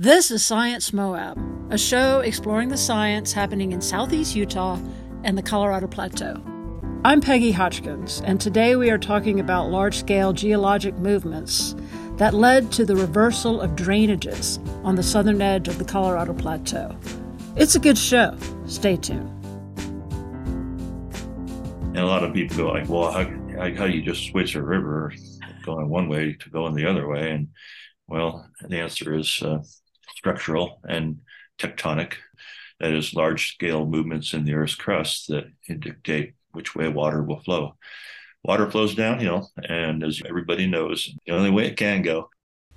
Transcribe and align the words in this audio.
This 0.00 0.30
is 0.30 0.42
Science 0.42 0.94
Moab, 0.94 1.38
a 1.68 1.76
show 1.76 2.20
exploring 2.20 2.70
the 2.70 2.78
science 2.78 3.34
happening 3.34 3.72
in 3.72 3.82
southeast 3.82 4.34
Utah 4.34 4.78
and 5.24 5.36
the 5.36 5.42
Colorado 5.42 5.88
Plateau. 5.88 6.42
I'm 7.04 7.20
Peggy 7.20 7.52
Hodgkins, 7.52 8.22
and 8.22 8.40
today 8.40 8.76
we 8.76 8.88
are 8.88 8.96
talking 8.96 9.40
about 9.40 9.68
large 9.68 9.98
scale 9.98 10.32
geologic 10.32 10.94
movements 10.96 11.76
that 12.16 12.32
led 12.32 12.72
to 12.72 12.86
the 12.86 12.96
reversal 12.96 13.60
of 13.60 13.72
drainages 13.72 14.58
on 14.86 14.94
the 14.94 15.02
southern 15.02 15.42
edge 15.42 15.68
of 15.68 15.76
the 15.76 15.84
Colorado 15.84 16.32
Plateau. 16.32 16.96
It's 17.56 17.74
a 17.74 17.78
good 17.78 17.98
show. 17.98 18.38
Stay 18.64 18.96
tuned. 18.96 19.28
And 21.88 21.98
a 21.98 22.06
lot 22.06 22.24
of 22.24 22.32
people 22.32 22.56
go 22.56 22.68
like, 22.68 22.88
well, 22.88 23.12
how, 23.12 23.24
how 23.74 23.86
do 23.86 23.92
you 23.92 24.00
just 24.00 24.30
switch 24.30 24.54
a 24.54 24.62
river 24.62 25.12
going 25.66 25.90
one 25.90 26.08
way 26.08 26.38
to 26.40 26.48
going 26.48 26.74
the 26.74 26.88
other 26.88 27.06
way? 27.06 27.32
And 27.32 27.48
well, 28.08 28.48
the 28.66 28.78
answer 28.80 29.14
is 29.14 29.40
uh, 29.42 29.58
structural 30.20 30.80
and 30.86 31.18
tectonic. 31.58 32.12
That 32.78 32.92
is, 32.92 33.14
large 33.14 33.54
scale 33.54 33.86
movements 33.86 34.34
in 34.34 34.44
the 34.44 34.52
Earth's 34.52 34.74
crust 34.74 35.28
that 35.28 35.46
dictate 35.66 36.34
which 36.52 36.74
way 36.74 36.88
water 36.88 37.22
will 37.22 37.40
flow. 37.40 37.76
Water 38.44 38.70
flows 38.70 38.94
downhill, 38.94 39.50
and 39.66 40.04
as 40.04 40.20
everybody 40.28 40.66
knows, 40.66 41.10
the 41.26 41.32
only 41.32 41.50
way 41.50 41.66
it 41.66 41.78
can 41.78 42.02
go. 42.02 42.28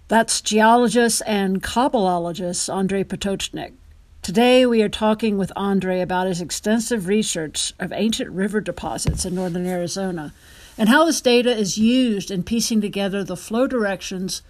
That's 0.08 0.40
geologist 0.40 1.22
and 1.26 1.62
cobblologist 1.62 2.74
Andre 2.74 3.04
Potochnik. 3.04 3.74
Today, 4.22 4.66
we 4.66 4.82
are 4.82 4.90
talking 4.90 5.38
with 5.38 5.52
Andre 5.58 6.00
about 6.00 6.28
his 6.28 6.40
extensive 6.40 7.08
research 7.08 7.74
of 7.78 7.92
ancient 7.92 8.30
river 8.32 8.62
deposits 8.62 9.26
in 9.26 9.36
northern 9.36 9.66
Arizona 9.66 10.34
and 10.78 10.88
how 10.88 11.04
this 11.04 11.20
data 11.20 11.54
is 11.54 11.78
used 11.78 12.32
in 12.32 12.44
piecing 12.44 12.80
together 12.80 13.22
the 13.24 13.36
flow 13.36 13.68
directions 13.68 14.42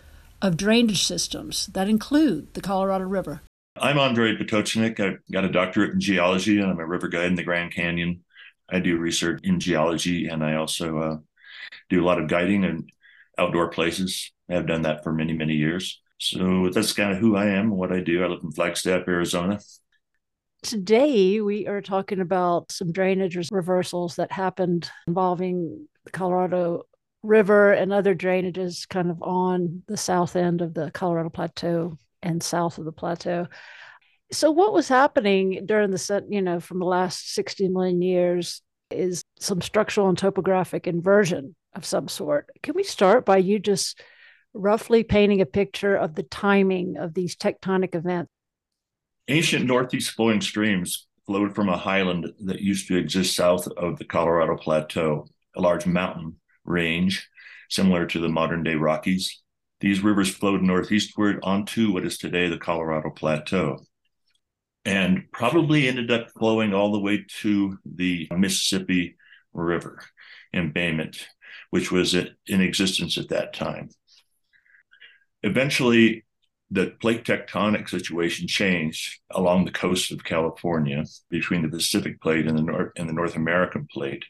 of 0.44 0.58
drainage 0.58 1.06
systems 1.06 1.68
that 1.68 1.88
include 1.88 2.54
the 2.54 2.62
Colorado 2.62 3.06
River. 3.06 3.42
I'm 3.78 3.98
Andre 3.98 4.36
Potochnik. 4.36 5.00
I've 5.00 5.20
got 5.32 5.46
a 5.46 5.50
doctorate 5.50 5.94
in 5.94 6.02
geology 6.02 6.60
and 6.60 6.70
I'm 6.70 6.80
a 6.80 6.86
river 6.86 7.08
guide 7.08 7.28
in 7.28 7.36
the 7.36 7.44
Grand 7.44 7.74
Canyon. 7.74 8.24
I 8.70 8.82
do 8.82 8.98
research 8.98 9.40
in 9.44 9.62
geology 9.62 10.28
and 10.28 10.44
I 10.44 10.56
also 10.56 10.98
uh, 10.98 11.18
do 11.90 12.04
a 12.04 12.06
lot 12.06 12.22
of 12.22 12.28
guiding 12.28 12.66
in 12.66 12.88
outdoor 13.38 13.70
places. 13.70 14.34
I've 14.50 14.68
done 14.68 14.82
that 14.82 15.02
for 15.02 15.14
many, 15.14 15.32
many 15.32 15.54
years. 15.54 16.02
So 16.20 16.70
that's 16.70 16.92
kind 16.92 17.14
of 17.14 17.20
who 17.20 17.38
I 17.38 17.46
am, 17.46 17.70
what 17.70 17.94
I 17.94 18.02
do. 18.02 18.22
I 18.24 18.28
live 18.28 18.44
in 18.44 18.52
Flagstaff, 18.52 19.08
Arizona. 19.08 19.62
Today, 20.62 21.40
we 21.40 21.68
are 21.68 21.82
talking 21.82 22.20
about 22.20 22.72
some 22.72 22.92
drainage 22.92 23.38
reversals 23.50 24.18
that 24.18 24.32
happened 24.32 24.92
involving 25.08 25.88
the 26.04 26.12
Colorado 26.12 26.84
river 27.24 27.72
and 27.72 27.92
other 27.92 28.14
drainages 28.14 28.88
kind 28.88 29.10
of 29.10 29.22
on 29.24 29.82
the 29.88 29.98
south 29.98 30.36
end 30.36 30.62
of 30.62 30.74
the 30.74 30.92
Colorado 30.92 31.30
Plateau 31.30 31.98
and 32.22 32.44
south 32.44 32.78
of 32.78 32.86
the 32.86 32.92
plateau. 32.92 33.48
So, 34.32 34.52
what 34.52 34.74
was 34.74 34.88
happening 34.88 35.66
during 35.66 35.92
the, 35.92 35.98
set, 35.98 36.24
you 36.30 36.42
know, 36.42 36.60
from 36.60 36.80
the 36.80 36.86
last 36.86 37.34
60 37.34 37.70
million 37.70 38.02
years 38.02 38.62
is 38.92 39.24
some 39.40 39.62
structural 39.62 40.10
and 40.10 40.18
topographic 40.18 40.88
inversion 40.88 41.56
of 41.74 41.86
some 41.86 42.08
sort. 42.08 42.50
Can 42.62 42.76
we 42.76 42.84
start 42.84 43.26
by 43.26 43.38
you 43.38 43.60
just 43.60 44.02
roughly 44.54 45.04
painting 45.04 45.42
a 45.42 45.46
picture 45.46 45.96
of 45.96 46.16
the 46.16 46.24
timing 46.24 46.98
of 46.98 47.14
these 47.14 47.36
tectonic 47.36 47.96
events? 47.96 48.30
Ancient 49.28 49.66
northeast 49.66 50.12
flowing 50.12 50.42
streams 50.42 51.08
flowed 51.26 51.56
from 51.56 51.70
a 51.70 51.78
highland 51.78 52.32
that 52.46 52.60
used 52.60 52.88
to 52.88 52.98
exist 52.98 53.36
south 53.36 53.68
of 53.68 53.98
the 53.98 54.06
Colorado 54.06 54.58
Plateau, 54.58 55.26
a 55.56 55.62
large 55.62 55.86
mountain 55.86 56.36
range 56.66 57.30
similar 57.70 58.06
to 58.06 58.20
the 58.20 58.30
modern 58.30 58.64
day 58.64 58.76
Rockies. 58.76 59.42
These 59.80 60.04
rivers 60.04 60.34
flowed 60.34 60.62
northeastward 60.62 61.40
onto 61.44 61.92
what 61.92 62.06
is 62.06 62.18
today 62.18 62.48
the 62.48 62.58
Colorado 62.58 63.10
Plateau 63.10 63.80
and 64.86 65.24
probably 65.32 65.88
ended 65.88 66.12
up 66.12 66.30
flowing 66.32 66.74
all 66.74 66.92
the 66.92 67.00
way 67.00 67.26
to 67.42 67.78
the 67.86 68.28
Mississippi 68.36 69.16
River 69.54 70.00
embayment, 70.54 71.28
which 71.70 71.92
was 71.92 72.14
in 72.14 72.62
existence 72.62 73.18
at 73.18 73.30
that 73.30 73.54
time. 73.54 73.90
Eventually, 75.42 76.26
the 76.72 76.88
plate 77.02 77.24
tectonic 77.24 77.90
situation 77.90 78.48
changed 78.48 79.20
along 79.32 79.66
the 79.66 79.72
coast 79.72 80.12
of 80.12 80.24
California 80.24 81.06
between 81.30 81.62
the 81.62 81.70
Pacific 81.70 82.20
plate 82.22 82.48
and 82.48 82.58
the 82.58 82.64
North 82.64 82.92
and 82.98 83.08
the 83.08 83.14
North 83.14 83.36
American 83.36 83.88
plate 83.92 84.26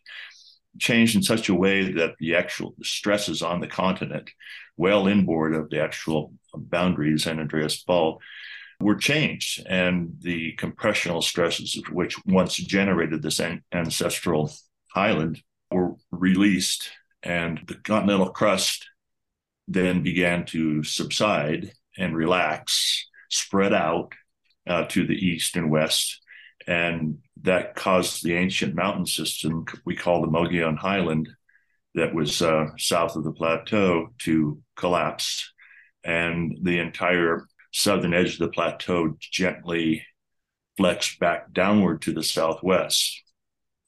changed 0.79 1.15
in 1.15 1.23
such 1.23 1.49
a 1.49 1.53
way 1.53 1.91
that 1.91 2.15
the 2.19 2.35
actual 2.35 2.75
stresses 2.81 3.41
on 3.41 3.59
the 3.59 3.67
continent, 3.67 4.31
well 4.77 5.07
inboard 5.07 5.53
of 5.53 5.69
the 5.69 5.81
actual 5.81 6.33
boundaries 6.55 7.23
San 7.23 7.39
Andreas 7.39 7.81
Fault, 7.81 8.21
were 8.79 8.95
changed. 8.95 9.65
And 9.67 10.15
the 10.19 10.53
compressional 10.53 11.21
stresses, 11.21 11.79
which 11.91 12.15
once 12.25 12.55
generated 12.55 13.21
this 13.21 13.39
an- 13.39 13.63
ancestral 13.71 14.51
highland, 14.93 15.41
were 15.71 15.95
released. 16.11 16.89
And 17.21 17.61
the 17.67 17.75
continental 17.75 18.29
crust 18.29 18.89
then 19.67 20.03
began 20.03 20.45
to 20.47 20.83
subside 20.83 21.71
and 21.97 22.15
relax, 22.15 23.07
spread 23.29 23.73
out 23.73 24.13
uh, 24.67 24.85
to 24.85 25.05
the 25.05 25.15
east 25.15 25.55
and 25.55 25.69
west 25.69 26.22
and 26.67 27.19
that 27.41 27.75
caused 27.75 28.23
the 28.23 28.35
ancient 28.35 28.75
mountain 28.75 29.05
system 29.05 29.65
we 29.85 29.95
call 29.95 30.21
the 30.21 30.27
Mogollon 30.27 30.77
Highland 30.77 31.29
that 31.95 32.13
was 32.13 32.41
uh, 32.41 32.67
south 32.77 33.15
of 33.15 33.23
the 33.23 33.31
plateau 33.31 34.07
to 34.19 34.61
collapse, 34.75 35.51
and 36.03 36.57
the 36.61 36.79
entire 36.79 37.45
southern 37.71 38.13
edge 38.13 38.33
of 38.33 38.39
the 38.39 38.49
plateau 38.49 39.15
gently 39.19 40.03
flexed 40.77 41.19
back 41.19 41.51
downward 41.53 42.01
to 42.01 42.11
the 42.11 42.23
southwest, 42.23 43.21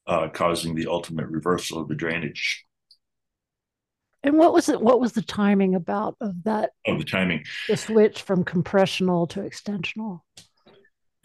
uh, 0.08 0.28
causing 0.30 0.76
the 0.76 0.88
ultimate 0.88 1.28
reversal 1.28 1.82
of 1.82 1.88
the 1.88 1.96
drainage. 1.96 2.66
And 4.24 4.38
what 4.38 4.54
was 4.54 4.70
it? 4.70 4.82
What 4.82 5.00
was 5.00 5.14
the 5.14 5.22
timing 5.22 5.76
about 5.76 6.16
of 6.20 6.44
that? 6.46 6.72
Of 6.88 6.98
the 6.98 7.04
timing, 7.04 7.44
the 7.68 7.78
switch 7.78 8.24
from 8.24 8.44
compressional 8.44 9.28
to 9.28 9.42
extensional. 9.42 10.22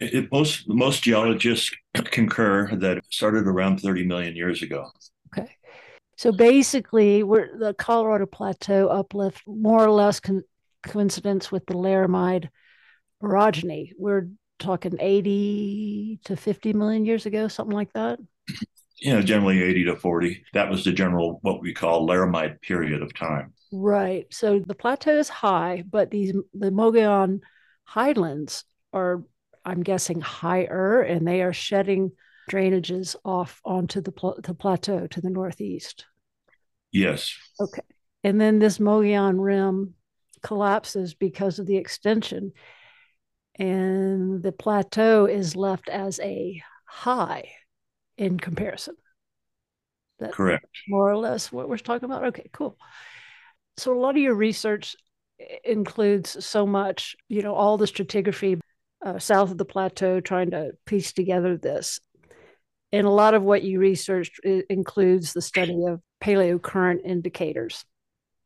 It, 0.01 0.31
most 0.31 0.67
most 0.67 1.03
geologists 1.03 1.71
concur 2.05 2.75
that 2.75 2.97
it 2.97 3.05
started 3.11 3.47
around 3.47 3.79
30 3.79 4.05
million 4.05 4.35
years 4.35 4.63
ago. 4.63 4.89
Okay. 5.31 5.55
So 6.17 6.31
basically, 6.31 7.23
we're 7.23 7.57
the 7.57 7.73
Colorado 7.73 8.25
Plateau 8.25 8.87
uplift, 8.87 9.41
more 9.45 9.83
or 9.83 9.91
less 9.91 10.19
con- 10.19 10.43
coincidence 10.83 11.51
with 11.51 11.65
the 11.67 11.75
Laramide 11.75 12.49
orogeny. 13.21 13.91
We're 13.97 14.29
talking 14.59 14.97
80 14.99 16.19
to 16.25 16.35
50 16.35 16.73
million 16.73 17.05
years 17.05 17.25
ago, 17.25 17.47
something 17.47 17.75
like 17.75 17.93
that. 17.93 18.19
You 18.97 19.13
know, 19.13 19.21
generally 19.21 19.61
80 19.63 19.85
to 19.85 19.95
40. 19.95 20.43
That 20.53 20.69
was 20.69 20.83
the 20.83 20.91
general, 20.91 21.39
what 21.41 21.61
we 21.61 21.73
call 21.73 22.07
Laramide 22.07 22.61
period 22.61 23.01
of 23.01 23.13
time. 23.15 23.53
Right. 23.71 24.27
So 24.31 24.59
the 24.59 24.75
plateau 24.75 25.17
is 25.17 25.29
high, 25.29 25.83
but 25.89 26.11
these, 26.11 26.33
the 26.53 26.71
Mogollon 26.71 27.41
highlands 27.85 28.63
are 28.93 29.23
I'm 29.65 29.83
guessing, 29.83 30.21
higher, 30.21 31.01
and 31.01 31.27
they 31.27 31.41
are 31.41 31.53
shedding 31.53 32.11
drainages 32.49 33.15
off 33.23 33.61
onto 33.63 34.01
the, 34.01 34.11
pl- 34.11 34.39
the 34.43 34.53
plateau 34.53 35.07
to 35.07 35.21
the 35.21 35.29
northeast. 35.29 36.05
Yes. 36.91 37.35
Okay. 37.59 37.81
And 38.23 38.39
then 38.39 38.59
this 38.59 38.79
Mogollon 38.79 39.39
rim 39.39 39.95
collapses 40.41 41.13
because 41.13 41.59
of 41.59 41.65
the 41.65 41.77
extension, 41.77 42.51
and 43.55 44.41
the 44.41 44.51
plateau 44.51 45.25
is 45.25 45.55
left 45.55 45.89
as 45.89 46.19
a 46.19 46.61
high 46.85 47.51
in 48.17 48.39
comparison. 48.39 48.95
That 50.19 50.33
Correct. 50.33 50.65
More 50.87 51.09
or 51.09 51.17
less 51.17 51.51
what 51.51 51.69
we're 51.69 51.77
talking 51.77 52.05
about. 52.05 52.25
Okay, 52.25 52.49
cool. 52.53 52.77
So 53.77 53.93
a 53.93 53.99
lot 53.99 54.15
of 54.15 54.21
your 54.21 54.35
research 54.35 54.95
includes 55.63 56.45
so 56.45 56.67
much, 56.67 57.15
you 57.27 57.41
know, 57.41 57.55
all 57.55 57.77
the 57.77 57.85
stratigraphy 57.85 58.59
uh, 59.03 59.19
south 59.19 59.51
of 59.51 59.57
the 59.57 59.65
plateau 59.65 60.19
trying 60.19 60.51
to 60.51 60.71
piece 60.85 61.13
together 61.13 61.57
this. 61.57 61.99
And 62.91 63.07
a 63.07 63.11
lot 63.11 63.33
of 63.33 63.43
what 63.43 63.63
you 63.63 63.79
researched 63.79 64.39
includes 64.43 65.33
the 65.33 65.41
study 65.41 65.85
of 65.87 66.01
paleocurrent 66.21 67.05
indicators, 67.05 67.85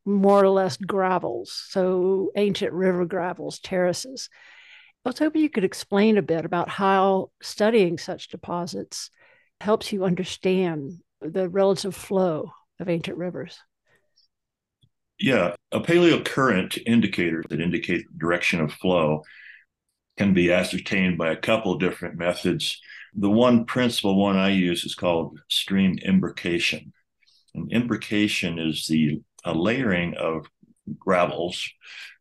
more 0.05 0.43
or 0.43 0.49
less 0.49 0.77
gravels, 0.77 1.51
so 1.69 2.31
ancient 2.35 2.71
river 2.71 3.05
gravels, 3.05 3.59
terraces. 3.59 4.29
I 5.03 5.09
was 5.09 5.19
hoping 5.19 5.41
you 5.41 5.49
could 5.49 5.63
explain 5.63 6.17
a 6.17 6.21
bit 6.21 6.45
about 6.45 6.69
how 6.69 7.31
studying 7.41 7.97
such 7.97 8.29
deposits 8.29 9.09
helps 9.61 9.91
you 9.91 10.03
understand 10.03 10.99
the 11.21 11.49
relative 11.49 11.95
flow 11.95 12.51
of 12.79 12.89
ancient 12.89 13.17
rivers. 13.17 13.57
Yeah, 15.19 15.55
a 15.71 15.79
paleocurrent 15.79 16.77
indicator 16.85 17.43
that 17.49 17.61
indicate 17.61 18.05
direction 18.17 18.61
of 18.61 18.73
flow 18.73 19.23
can 20.17 20.33
be 20.33 20.51
ascertained 20.51 21.17
by 21.17 21.31
a 21.31 21.37
couple 21.37 21.73
of 21.73 21.79
different 21.79 22.17
methods. 22.17 22.79
The 23.13 23.29
one 23.29 23.65
principal 23.65 24.15
one 24.15 24.37
I 24.37 24.49
use 24.49 24.83
is 24.83 24.95
called 24.95 25.39
stream 25.49 25.97
imbrication. 26.05 26.91
And 27.53 27.71
imbrication 27.71 28.59
is 28.59 28.87
the 28.87 29.21
layering 29.45 30.15
of 30.15 30.47
gravels 30.99 31.67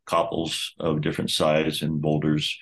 cobbles 0.06 0.75
of 0.79 1.00
different 1.00 1.31
size 1.31 1.82
and 1.82 2.00
boulders 2.00 2.58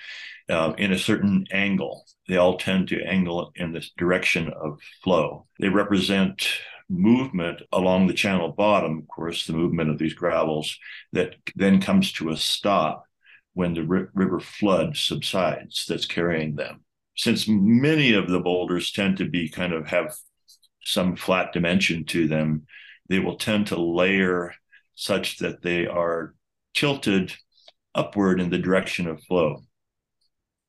uh, 0.48 0.72
in 0.78 0.92
a 0.92 0.98
certain 0.98 1.46
angle. 1.50 2.04
They 2.28 2.36
all 2.36 2.56
tend 2.56 2.88
to 2.88 3.02
angle 3.02 3.52
in 3.56 3.72
the 3.72 3.84
direction 3.98 4.48
of 4.48 4.78
flow. 5.02 5.46
They 5.58 5.68
represent 5.68 6.46
movement 6.88 7.62
along 7.72 8.06
the 8.06 8.14
channel 8.14 8.52
bottom, 8.52 8.98
of 8.98 9.08
course, 9.08 9.46
the 9.46 9.54
movement 9.54 9.90
of 9.90 9.98
these 9.98 10.14
gravels 10.14 10.78
that 11.12 11.36
then 11.56 11.80
comes 11.80 12.12
to 12.12 12.30
a 12.30 12.36
stop 12.36 13.04
when 13.54 13.74
the 13.74 13.84
ri- 13.84 14.06
river 14.14 14.40
flood 14.40 14.96
subsides 14.96 15.84
that's 15.86 16.06
carrying 16.06 16.54
them. 16.54 16.80
Since 17.16 17.46
many 17.48 18.14
of 18.14 18.28
the 18.28 18.40
boulders 18.40 18.92
tend 18.92 19.18
to 19.18 19.28
be 19.28 19.48
kind 19.48 19.72
of 19.72 19.86
have 19.88 20.14
some 20.84 21.16
flat 21.16 21.52
dimension 21.52 22.04
to 22.06 22.26
them, 22.26 22.66
they 23.08 23.18
will 23.18 23.36
tend 23.36 23.66
to 23.68 23.80
layer 23.80 24.54
such 24.94 25.38
that 25.38 25.62
they 25.62 25.86
are 25.86 26.34
tilted 26.74 27.32
upward 27.94 28.40
in 28.40 28.50
the 28.50 28.58
direction 28.58 29.06
of 29.06 29.22
flow. 29.24 29.62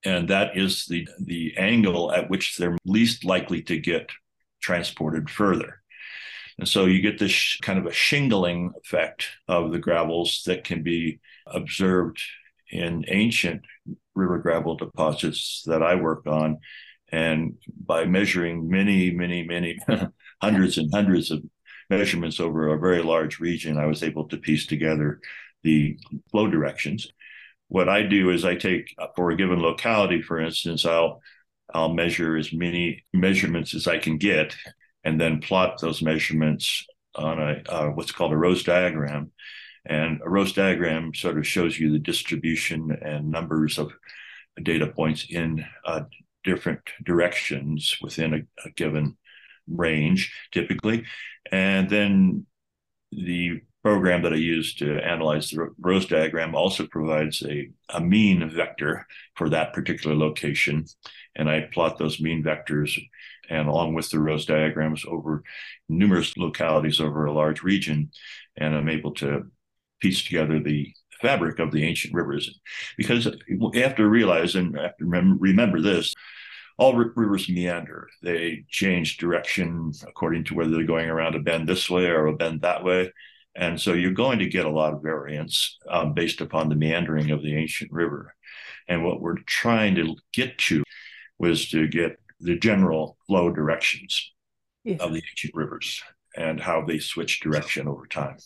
And 0.06 0.28
that 0.30 0.58
is 0.58 0.86
the, 0.86 1.08
the 1.20 1.56
angle 1.58 2.12
at 2.12 2.30
which 2.30 2.58
they're 2.58 2.78
least 2.84 3.24
likely 3.24 3.62
to 3.64 3.80
get 3.80 4.10
transported 4.62 5.30
further. 5.30 5.82
And 6.60 6.68
so 6.68 6.86
you 6.86 7.02
get 7.02 7.20
this 7.20 7.58
kind 7.62 7.80
of 7.80 7.86
a 7.86 7.94
shingling 7.94 8.74
effect 8.84 9.28
of 9.48 9.72
the 9.72 9.80
gravels 9.80 10.44
that 10.46 10.64
can 10.64 10.84
be 10.84 11.20
observed 11.48 12.22
in 12.74 13.06
ancient 13.08 13.62
river 14.16 14.40
gravel 14.40 14.76
deposits 14.76 15.64
that 15.68 15.84
I 15.84 15.96
work 15.96 16.26
on. 16.28 16.58
And 17.12 17.56
by 17.86 18.06
measuring 18.06 18.68
many, 18.70 19.12
many, 19.12 19.44
many 19.44 19.78
hundreds 20.42 20.78
and 20.78 20.90
hundreds 20.92 21.30
of 21.30 21.44
measurements 21.90 22.40
over 22.40 22.74
a 22.74 22.80
very 22.80 23.04
large 23.04 23.40
region, 23.40 23.78
I 23.78 23.86
was 23.86 24.02
able 24.02 24.28
to 24.30 24.38
piece 24.38 24.66
together 24.66 25.20
the 25.64 25.98
flow 26.32 26.50
directions. 26.50 27.08
What 27.68 27.88
I 27.88 28.04
do 28.04 28.32
is 28.32 28.44
I 28.44 28.56
take 28.56 28.96
for 29.16 29.30
a 29.30 29.38
given 29.38 29.60
locality, 29.60 30.22
for 30.22 30.40
instance, 30.40 30.86
I'll 30.86 31.22
I'll 31.74 31.94
measure 31.94 32.36
as 32.38 32.54
many 32.54 33.04
measurements 33.14 33.74
as 33.74 33.88
I 33.88 33.98
can 33.98 34.18
get, 34.18 34.56
and 35.04 35.20
then 35.20 35.40
plot 35.40 35.80
those 35.82 36.02
measurements 36.02 36.86
on 37.16 37.40
a 37.42 37.62
uh, 37.70 37.88
what's 37.90 38.12
called 38.12 38.34
a 38.34 38.38
rose 38.38 38.64
diagram. 38.64 39.32
And 39.86 40.22
a 40.24 40.30
rose 40.30 40.54
diagram 40.54 41.14
sort 41.14 41.38
of 41.38 41.48
shows 41.48 41.80
you 41.80 41.92
the 41.92 42.00
distribution 42.00 42.98
and 43.02 43.30
numbers 43.30 43.78
of 43.78 43.94
data 44.62 44.88
points 44.88 45.26
in 45.30 45.66
uh, 45.86 46.02
different 46.44 46.82
directions 47.04 47.98
within 48.02 48.34
a, 48.34 48.68
a 48.68 48.72
given 48.72 49.18
range, 49.68 50.34
typically. 50.52 51.06
And 51.52 51.90
then 51.90 52.46
the 53.12 53.62
program 53.84 54.22
that 54.24 54.34
I 54.34 54.38
use 54.38 54.74
to 54.76 54.98
analyze 55.00 55.50
the 55.50 55.70
rose 55.78 56.06
diagram 56.06 56.56
also 56.56 56.88
provides 56.88 57.44
a, 57.44 57.70
a 57.90 58.00
mean 58.00 58.50
vector 58.50 59.06
for 59.36 59.50
that 59.50 59.74
particular 59.74 60.16
location. 60.16 60.86
And 61.36 61.50
I 61.50 61.68
plot 61.74 61.98
those 61.98 62.22
mean 62.22 62.44
vectors 62.44 62.98
and 63.50 63.68
along 63.68 63.94
with 63.94 64.10
the 64.10 64.20
rose 64.20 64.46
diagrams 64.46 65.04
over 65.06 65.44
numerous 65.90 66.38
localities 66.38 67.02
over 67.02 67.26
a 67.26 67.34
large 67.34 67.62
region. 67.62 68.12
And 68.56 68.74
I'm 68.74 68.88
able 68.88 69.12
to 69.16 69.48
piece 70.04 70.24
together 70.24 70.60
the 70.60 70.94
fabric 71.22 71.58
of 71.60 71.72
the 71.72 71.84
ancient 71.84 72.14
rivers. 72.14 72.60
Because 72.98 73.28
you 73.48 73.72
have 73.76 73.96
to 73.96 74.08
realize 74.08 74.56
and 74.56 74.78
have 74.78 74.98
to 74.98 75.06
remember 75.06 75.82
this 75.82 76.14
all 76.78 76.96
rivers 76.96 77.50
meander. 77.50 78.10
They 78.22 78.66
change 78.70 79.18
direction 79.18 79.92
according 80.08 80.46
to 80.46 80.56
whether 80.56 80.72
they're 80.72 80.86
going 80.86 81.10
around 81.10 81.36
a 81.36 81.40
bend 81.40 81.68
this 81.68 81.90
way 81.90 82.08
or 82.08 82.28
a 82.28 82.36
bend 82.36 82.62
that 82.62 82.84
way. 82.84 83.12
And 83.56 83.80
so 83.80 83.94
you're 83.94 84.12
going 84.12 84.40
to 84.40 84.48
get 84.48 84.66
a 84.66 84.70
lot 84.70 84.94
of 84.94 85.04
variance 85.04 85.78
um, 85.88 86.14
based 86.14 86.42
upon 86.42 86.70
the 86.70 86.76
meandering 86.76 87.30
of 87.30 87.44
the 87.44 87.56
ancient 87.56 87.92
river. 87.92 88.34
And 88.88 89.04
what 89.04 89.22
we're 89.22 89.38
trying 89.46 89.96
to 89.96 90.16
get 90.34 90.58
to 90.70 90.84
was 91.38 91.70
to 91.70 91.88
get 91.88 92.18
the 92.40 92.58
general 92.58 93.18
flow 93.28 93.52
directions 93.52 94.34
yeah. 94.84 94.98
of 95.00 95.14
the 95.14 95.22
ancient 95.32 95.54
rivers 95.54 96.02
and 96.36 96.60
how 96.60 96.84
they 96.84 96.98
switch 96.98 97.42
direction 97.42 97.88
over 97.88 98.08
time. 98.08 98.38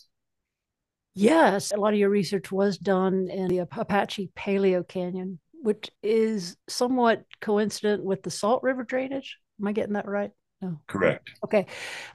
Yes, 1.18 1.72
a 1.72 1.76
lot 1.76 1.92
of 1.92 1.98
your 1.98 2.10
research 2.10 2.52
was 2.52 2.78
done 2.78 3.28
in 3.28 3.48
the 3.48 3.58
Apache 3.58 4.30
Paleo 4.36 4.86
Canyon, 4.86 5.38
which 5.62 5.90
is 6.02 6.56
somewhat 6.68 7.24
coincident 7.40 8.04
with 8.04 8.22
the 8.22 8.30
Salt 8.30 8.62
River 8.62 8.84
drainage. 8.84 9.36
Am 9.60 9.66
I 9.66 9.72
getting 9.72 9.94
that 9.94 10.06
right? 10.06 10.30
No. 10.62 10.80
Correct. 10.86 11.30
Okay. 11.44 11.66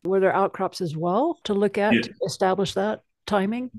Were 0.04 0.20
there 0.20 0.36
outcrops 0.36 0.82
as 0.82 0.96
well 0.96 1.38
to 1.46 1.54
look 1.54 1.78
at 1.78 1.94
yeah. 1.94 2.02
to 2.02 2.14
establish 2.26 2.74
that 2.74 3.02
timing? 3.26 3.72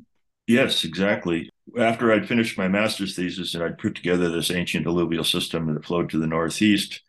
Yes, 0.47 0.85
exactly. 0.85 1.51
After 1.79 2.13
I'd 2.13 2.29
finished 2.29 2.59
my 2.59 2.69
master's 2.69 3.17
thesis 3.17 3.55
and 3.55 3.65
I'd 3.65 3.79
put 3.79 3.95
together 3.95 4.29
this 4.29 4.51
ancient 4.51 4.87
alluvial 4.87 5.25
system 5.25 5.73
that 5.73 5.85
flowed 5.85 6.11
to 6.11 6.19
the 6.19 6.27
northeast, 6.27 7.01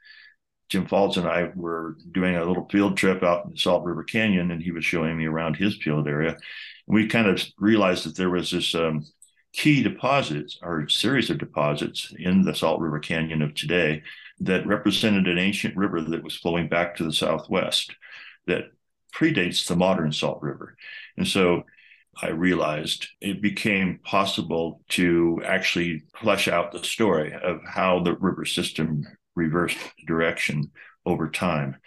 Jim 0.69 0.87
Faulds 0.87 1.17
and 1.17 1.27
I 1.27 1.51
were 1.53 1.97
doing 2.11 2.35
a 2.35 2.45
little 2.45 2.67
field 2.69 2.97
trip 2.97 3.23
out 3.23 3.45
in 3.45 3.51
the 3.51 3.57
Salt 3.57 3.83
River 3.83 4.03
Canyon, 4.03 4.51
and 4.51 4.63
he 4.63 4.71
was 4.71 4.85
showing 4.85 5.17
me 5.17 5.25
around 5.25 5.55
his 5.55 5.75
field 5.77 6.07
area. 6.07 6.37
We 6.87 7.07
kind 7.07 7.27
of 7.27 7.41
realized 7.57 8.05
that 8.05 8.15
there 8.15 8.29
was 8.29 8.51
this 8.51 8.75
um, 8.75 9.05
key 9.53 9.81
deposits 9.81 10.59
or 10.61 10.87
series 10.89 11.29
of 11.29 11.37
deposits 11.37 12.13
in 12.19 12.43
the 12.43 12.53
Salt 12.53 12.79
River 12.79 12.99
Canyon 12.99 13.41
of 13.41 13.55
today 13.55 14.03
that 14.39 14.67
represented 14.67 15.27
an 15.27 15.37
ancient 15.37 15.75
river 15.77 16.01
that 16.01 16.23
was 16.23 16.35
flowing 16.35 16.67
back 16.67 16.95
to 16.95 17.03
the 17.03 17.13
southwest 17.13 17.95
that 18.47 18.65
predates 19.13 19.65
the 19.65 19.75
modern 19.75 20.11
Salt 20.11 20.41
River. 20.41 20.75
And 21.17 21.27
so 21.27 21.63
I 22.21 22.29
realized 22.29 23.07
it 23.21 23.41
became 23.41 23.99
possible 24.03 24.81
to 24.89 25.41
actually 25.45 26.03
flesh 26.21 26.47
out 26.47 26.71
the 26.71 26.83
story 26.83 27.33
of 27.33 27.59
how 27.65 27.99
the 27.99 28.15
river 28.15 28.45
system 28.45 29.05
reversed 29.35 29.77
direction 30.05 30.71
over 31.05 31.29
time. 31.29 31.77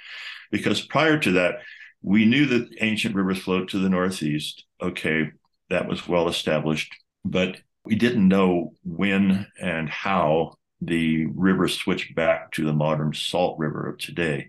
Because 0.51 0.81
prior 0.81 1.19
to 1.19 1.33
that, 1.33 1.61
we 2.03 2.25
knew 2.25 2.47
that 2.47 2.75
ancient 2.81 3.15
rivers 3.15 3.39
flowed 3.39 3.69
to 3.71 3.79
the 3.79 3.89
northeast. 3.89 4.65
Okay, 4.81 5.31
that 5.71 5.89
was 5.89 6.09
well 6.09 6.29
established, 6.29 6.95
but 7.25 7.61
we 7.85 7.97
didn't 7.97 8.29
know 8.29 8.75
when 8.85 9.47
and 9.61 9.89
how 9.89 10.55
the 10.81 11.27
river 11.27 11.69
switched 11.69 12.15
back 12.15 12.53
to 12.53 12.65
the 12.65 12.73
modern 12.73 13.13
salt 13.13 13.59
river 13.59 13.89
of 13.89 13.99
today. 13.99 14.49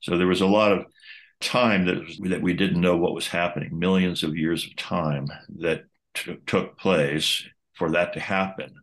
So 0.00 0.16
there 0.16 0.26
was 0.26 0.40
a 0.40 0.46
lot 0.46 0.72
of 0.72 0.86
time 1.40 1.86
that 1.86 2.28
that 2.30 2.42
we 2.42 2.52
didn't 2.52 2.80
know 2.80 2.96
what 2.96 3.14
was 3.14 3.28
happening, 3.28 3.78
millions 3.78 4.22
of 4.22 4.36
years 4.36 4.64
of 4.64 4.74
time 4.76 5.28
that 5.60 5.84
t- 6.14 6.36
took 6.46 6.78
place 6.78 7.44
for 7.74 7.90
that 7.92 8.12
to 8.14 8.20
happen. 8.20 8.74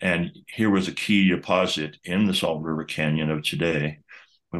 And 0.00 0.30
here 0.46 0.70
was 0.70 0.88
a 0.88 0.92
key 0.92 1.28
deposit 1.28 1.96
in 2.04 2.26
the 2.26 2.34
Salt 2.34 2.62
River 2.62 2.84
Canyon 2.84 3.30
of 3.30 3.42
today, 3.42 4.00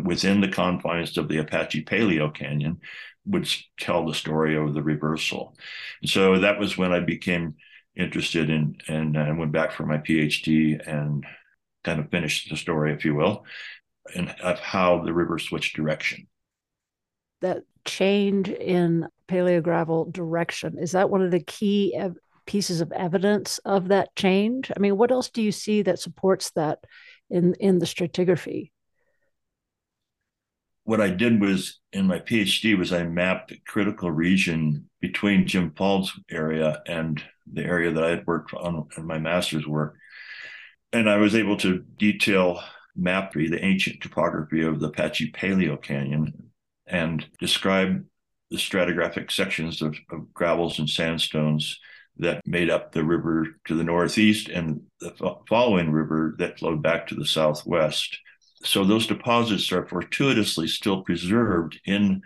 within 0.04 0.40
the 0.40 0.48
confines 0.48 1.16
of 1.18 1.28
the 1.28 1.38
Apache 1.38 1.84
Paleo 1.84 2.32
Canyon, 2.34 2.80
which 3.24 3.68
tell 3.78 4.06
the 4.06 4.14
story 4.14 4.56
of 4.56 4.74
the 4.74 4.82
reversal. 4.82 5.56
So 6.04 6.38
that 6.40 6.58
was 6.58 6.78
when 6.78 6.92
I 6.92 7.00
became 7.00 7.54
interested 7.96 8.50
in, 8.50 8.76
and 8.88 9.18
I 9.18 9.32
went 9.32 9.52
back 9.52 9.72
for 9.72 9.86
my 9.86 9.98
PhD 9.98 10.86
and 10.86 11.24
kind 11.84 12.00
of 12.00 12.10
finished 12.10 12.50
the 12.50 12.56
story, 12.56 12.92
if 12.92 13.04
you 13.04 13.14
will, 13.14 13.44
and 14.14 14.30
of 14.42 14.58
how 14.60 15.02
the 15.02 15.12
river 15.12 15.38
switched 15.38 15.76
direction. 15.76 16.28
That 17.40 17.62
change 17.84 18.48
in 18.48 19.08
paleogravel 19.28 20.12
direction 20.12 20.78
is 20.78 20.92
that 20.92 21.10
one 21.10 21.22
of 21.22 21.30
the 21.30 21.40
key 21.40 21.94
ev- 21.96 22.16
pieces 22.46 22.80
of 22.80 22.92
evidence 22.92 23.58
of 23.58 23.88
that 23.88 24.14
change? 24.16 24.70
I 24.74 24.78
mean, 24.78 24.96
what 24.96 25.10
else 25.10 25.30
do 25.30 25.42
you 25.42 25.52
see 25.52 25.82
that 25.82 25.98
supports 25.98 26.50
that 26.52 26.78
in 27.30 27.54
in 27.54 27.78
the 27.78 27.86
stratigraphy? 27.86 28.70
What 30.86 31.00
I 31.00 31.10
did 31.10 31.40
was 31.40 31.80
in 31.92 32.06
my 32.06 32.20
PhD 32.20 32.78
was 32.78 32.92
I 32.92 33.02
mapped 33.02 33.50
a 33.50 33.58
critical 33.66 34.08
region 34.08 34.88
between 35.00 35.48
Jim 35.48 35.72
Faulds' 35.72 36.12
area 36.30 36.80
and 36.86 37.20
the 37.52 37.64
area 37.64 37.90
that 37.90 38.04
I 38.04 38.10
had 38.10 38.24
worked 38.24 38.54
on 38.54 38.86
in 38.96 39.04
my 39.04 39.18
master's 39.18 39.66
work. 39.66 39.96
And 40.92 41.10
I 41.10 41.16
was 41.16 41.34
able 41.34 41.56
to 41.56 41.80
detail 41.98 42.62
map 42.94 43.32
the 43.32 43.64
ancient 43.64 44.00
topography 44.00 44.62
of 44.62 44.78
the 44.78 44.86
Apache 44.86 45.32
Paleo 45.32 45.82
Canyon 45.82 46.52
and 46.86 47.26
describe 47.40 48.04
the 48.52 48.56
stratigraphic 48.56 49.32
sections 49.32 49.82
of, 49.82 49.96
of 50.12 50.32
gravels 50.32 50.78
and 50.78 50.88
sandstones 50.88 51.80
that 52.18 52.46
made 52.46 52.70
up 52.70 52.92
the 52.92 53.02
river 53.02 53.48
to 53.64 53.74
the 53.74 53.82
northeast 53.82 54.50
and 54.50 54.82
the 55.00 55.12
following 55.48 55.90
river 55.90 56.36
that 56.38 56.60
flowed 56.60 56.80
back 56.80 57.08
to 57.08 57.16
the 57.16 57.26
southwest. 57.26 58.20
So 58.64 58.84
those 58.84 59.06
deposits 59.06 59.70
are 59.72 59.86
fortuitously 59.86 60.68
still 60.68 61.02
preserved 61.02 61.80
in 61.84 62.22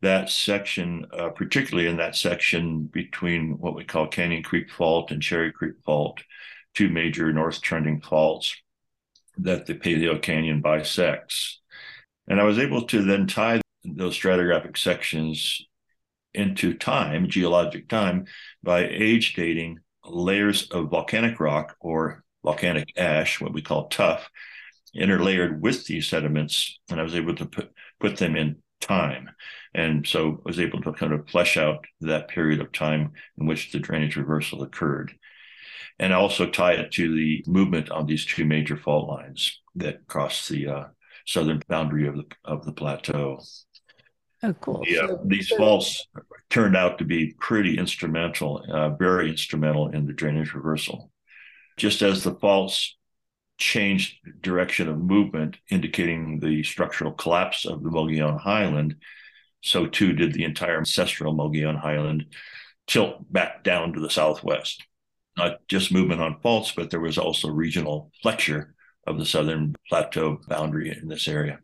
that 0.00 0.30
section, 0.30 1.06
uh, 1.12 1.30
particularly 1.30 1.88
in 1.88 1.96
that 1.96 2.16
section 2.16 2.84
between 2.84 3.58
what 3.58 3.74
we 3.74 3.84
call 3.84 4.06
Canyon 4.06 4.42
Creek 4.42 4.70
Fault 4.70 5.10
and 5.10 5.20
Cherry 5.20 5.52
Creek 5.52 5.74
Fault, 5.84 6.22
two 6.74 6.88
major 6.88 7.32
north 7.32 7.60
trending 7.60 8.00
faults 8.00 8.56
that 9.38 9.66
the 9.66 9.74
Paleo 9.74 10.20
Canyon 10.20 10.60
bisects. 10.60 11.60
And 12.28 12.40
I 12.40 12.44
was 12.44 12.58
able 12.58 12.82
to 12.86 13.02
then 13.02 13.26
tie 13.26 13.60
those 13.84 14.16
stratigraphic 14.16 14.76
sections 14.76 15.62
into 16.34 16.74
time, 16.74 17.28
geologic 17.28 17.88
time, 17.88 18.26
by 18.62 18.86
age 18.86 19.34
dating 19.34 19.78
layers 20.04 20.68
of 20.70 20.90
volcanic 20.90 21.40
rock 21.40 21.76
or 21.80 22.24
volcanic 22.44 22.92
ash, 22.96 23.40
what 23.40 23.52
we 23.52 23.62
call 23.62 23.88
tuff, 23.88 24.28
interlayered 24.96 25.60
with 25.60 25.86
these 25.86 26.08
sediments, 26.08 26.78
and 26.90 27.00
I 27.00 27.02
was 27.02 27.14
able 27.14 27.34
to 27.36 27.46
put, 27.46 27.72
put 28.00 28.16
them 28.16 28.36
in 28.36 28.56
time. 28.80 29.30
And 29.74 30.06
so 30.06 30.40
I 30.44 30.48
was 30.48 30.60
able 30.60 30.80
to 30.82 30.92
kind 30.92 31.12
of 31.12 31.28
flesh 31.28 31.56
out 31.56 31.84
that 32.00 32.28
period 32.28 32.60
of 32.60 32.72
time 32.72 33.12
in 33.38 33.46
which 33.46 33.72
the 33.72 33.78
drainage 33.78 34.16
reversal 34.16 34.62
occurred. 34.62 35.12
And 35.98 36.12
I 36.12 36.16
also 36.16 36.46
tie 36.46 36.72
it 36.72 36.92
to 36.92 37.14
the 37.14 37.44
movement 37.46 37.90
on 37.90 38.06
these 38.06 38.24
two 38.24 38.44
major 38.44 38.76
fault 38.76 39.08
lines 39.08 39.60
that 39.74 40.06
cross 40.06 40.48
the 40.48 40.68
uh, 40.68 40.84
southern 41.26 41.62
boundary 41.68 42.06
of 42.06 42.16
the 42.16 42.24
of 42.44 42.64
the 42.64 42.72
plateau. 42.72 43.40
Oh, 44.42 44.52
cool. 44.54 44.84
Yeah, 44.86 45.08
so, 45.08 45.20
these 45.24 45.48
so, 45.48 45.56
faults 45.56 46.06
turned 46.48 46.76
out 46.76 46.98
to 46.98 47.04
be 47.04 47.34
pretty 47.40 47.76
instrumental, 47.76 48.64
uh, 48.70 48.90
very 48.90 49.28
instrumental 49.28 49.88
in 49.88 50.06
the 50.06 50.12
drainage 50.12 50.54
reversal. 50.54 51.10
Just 51.76 52.02
as 52.02 52.22
the 52.22 52.34
faults 52.34 52.96
changed 53.58 54.16
direction 54.40 54.88
of 54.88 54.98
movement, 54.98 55.56
indicating 55.68 56.38
the 56.40 56.62
structural 56.62 57.12
collapse 57.12 57.66
of 57.66 57.82
the 57.82 57.90
Mogollon 57.90 58.38
Highland, 58.38 58.96
so 59.60 59.86
too 59.86 60.12
did 60.12 60.32
the 60.32 60.44
entire 60.44 60.78
ancestral 60.78 61.34
Mogollon 61.34 61.76
Highland 61.76 62.26
tilt 62.86 63.30
back 63.30 63.64
down 63.64 63.92
to 63.92 64.00
the 64.00 64.10
southwest. 64.10 64.84
Not 65.36 65.58
just 65.68 65.92
movement 65.92 66.20
on 66.20 66.40
faults, 66.40 66.72
but 66.74 66.90
there 66.90 67.00
was 67.00 67.18
also 67.18 67.48
regional 67.48 68.10
flexure 68.22 68.74
of 69.06 69.18
the 69.18 69.26
southern 69.26 69.74
plateau 69.88 70.40
boundary 70.48 70.96
in 70.96 71.08
this 71.08 71.28
area. 71.28 71.58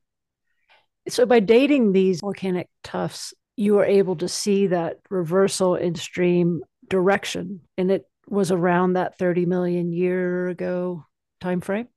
So, 1.09 1.27
by 1.27 1.41
dating 1.41 1.93
these 1.93 2.21
volcanic 2.21 2.69
tuffs, 2.83 3.35
you 3.57 3.75
were 3.75 3.85
able 3.85 4.17
to 4.17 4.29
see 4.29 4.69
that 4.69 4.99
reversal 5.11 5.75
in 5.75 5.95
stream 5.95 6.63
direction, 6.89 7.61
and 7.77 7.91
it 7.91 8.05
was 8.29 8.51
around 8.51 8.95
that 8.95 9.19
30 9.19 9.47
million 9.47 9.93
year 9.93 10.49
ago 10.49 11.05
time 11.45 11.61
frame. 11.61 11.89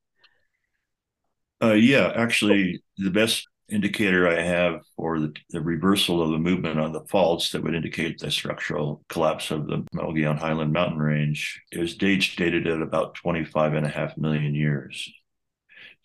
Uh, 1.64 1.74
yeah, 1.74 2.12
actually, 2.16 2.84
the 2.98 3.10
best 3.10 3.48
indicator 3.70 4.28
I 4.28 4.42
have 4.42 4.82
for 4.96 5.20
the, 5.20 5.34
the, 5.50 5.62
reversal 5.62 6.22
of 6.22 6.32
the 6.32 6.38
movement 6.38 6.80
on 6.80 6.92
the 6.92 7.06
faults 7.10 7.52
that 7.52 7.64
would 7.64 7.74
indicate 7.74 8.20
the 8.20 8.30
structural 8.30 9.04
collapse 9.10 9.52
of 9.52 9.68
the 9.68 9.86
Mogollon 9.94 10.38
Highland 10.38 10.72
mountain 10.72 11.00
range 11.00 11.62
is 11.72 11.96
dates 11.96 12.36
dated 12.36 12.68
at 12.68 12.82
about 12.82 13.16
25 13.16 13.74
and 13.74 13.86
a 13.86 13.90
half 13.90 14.18
million 14.18 14.54
years. 14.54 15.12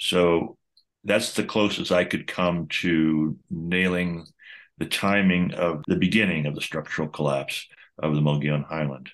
So 0.01 0.57
that's 1.05 1.35
the 1.35 1.45
closest 1.45 1.93
I 1.93 2.05
could 2.05 2.27
come 2.27 2.69
to 2.81 3.37
nailing 3.51 4.27
the 4.79 4.87
timing 4.87 5.53
of 5.55 5.83
the 5.87 5.97
beginning 5.97 6.47
of 6.47 6.55
the 6.55 6.61
structural 6.61 7.09
collapse 7.09 7.69
of 7.99 8.15
the 8.15 8.21
Mogollon 8.21 8.65
Highland. 8.65 9.11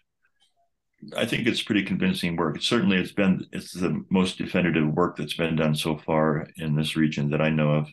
I 1.16 1.26
think 1.26 1.46
it's 1.46 1.62
pretty 1.62 1.84
convincing 1.84 2.36
work. 2.36 2.60
Certainly 2.60 2.98
it's 2.98 3.12
been 3.12 3.46
it's 3.52 3.72
the 3.72 4.04
most 4.10 4.38
definitive 4.38 4.88
work 4.88 5.16
that's 5.16 5.36
been 5.36 5.56
done 5.56 5.74
so 5.74 5.96
far 5.96 6.48
in 6.56 6.74
this 6.74 6.96
region 6.96 7.30
that 7.30 7.40
I 7.40 7.50
know 7.50 7.70
of. 7.72 7.88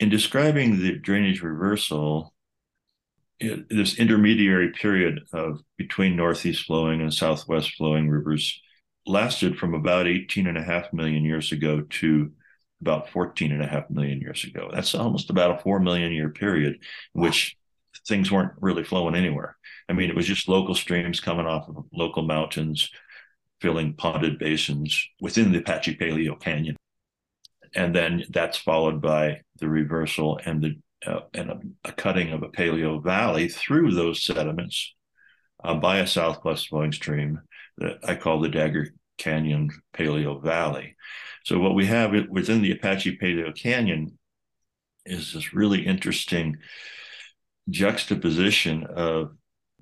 In 0.00 0.08
describing 0.08 0.78
the 0.78 0.98
drainage 0.98 1.42
reversal, 1.42 2.34
it, 3.38 3.68
this 3.68 3.98
intermediary 3.98 4.70
period 4.72 5.20
of 5.32 5.60
between 5.76 6.16
northeast 6.16 6.66
flowing 6.66 7.00
and 7.00 7.14
southwest 7.14 7.74
flowing 7.76 8.08
rivers 8.08 8.60
lasted 9.06 9.58
from 9.58 9.74
about 9.74 10.08
18 10.08 10.46
and 10.46 10.58
a 10.58 10.62
half 10.62 10.92
million 10.92 11.24
years 11.24 11.52
ago 11.52 11.82
to 11.82 12.32
about 12.80 13.10
14 13.10 13.52
and 13.52 13.62
a 13.62 13.66
half 13.66 13.88
million 13.90 14.20
years 14.20 14.44
ago. 14.44 14.70
That's 14.72 14.94
almost 14.94 15.30
about 15.30 15.58
a 15.58 15.62
4 15.62 15.80
million 15.80 16.12
year 16.12 16.30
period 16.30 16.78
in 17.14 17.20
which 17.20 17.56
things 18.06 18.30
weren't 18.30 18.52
really 18.60 18.84
flowing 18.84 19.14
anywhere. 19.14 19.56
I 19.88 19.92
mean, 19.92 20.10
it 20.10 20.16
was 20.16 20.26
just 20.26 20.48
local 20.48 20.74
streams 20.74 21.20
coming 21.20 21.46
off 21.46 21.68
of 21.68 21.84
local 21.92 22.22
mountains, 22.22 22.90
filling 23.60 23.94
ponded 23.94 24.38
basins 24.38 25.06
within 25.20 25.52
the 25.52 25.58
Apache 25.58 25.96
Paleo 25.96 26.38
Canyon. 26.40 26.76
And 27.74 27.94
then 27.94 28.24
that's 28.30 28.58
followed 28.58 29.00
by 29.02 29.40
the 29.58 29.68
reversal 29.68 30.40
and 30.44 30.62
the 30.62 30.76
uh, 31.06 31.20
and 31.34 31.50
a, 31.50 31.60
a, 31.84 31.92
cutting 31.92 32.32
of 32.32 32.42
a 32.42 32.48
paleo 32.48 33.02
valley 33.02 33.46
through 33.46 33.92
those 33.92 34.24
sediments 34.24 34.94
uh, 35.62 35.74
by 35.74 35.98
a 35.98 36.06
southwest 36.06 36.68
flowing 36.68 36.92
stream 36.92 37.40
that 37.76 37.98
I 38.02 38.14
call 38.14 38.40
the 38.40 38.48
Dagger 38.48 38.94
Canyon 39.18 39.70
Paleo 39.92 40.42
Valley. 40.42 40.96
So 41.44 41.58
what 41.58 41.74
we 41.74 41.86
have 41.86 42.12
within 42.30 42.62
the 42.62 42.72
Apache 42.72 43.18
Paleo 43.18 43.54
Canyon 43.54 44.18
is 45.04 45.32
this 45.32 45.52
really 45.52 45.84
interesting 45.84 46.56
juxtaposition 47.70 48.84
of 48.84 49.32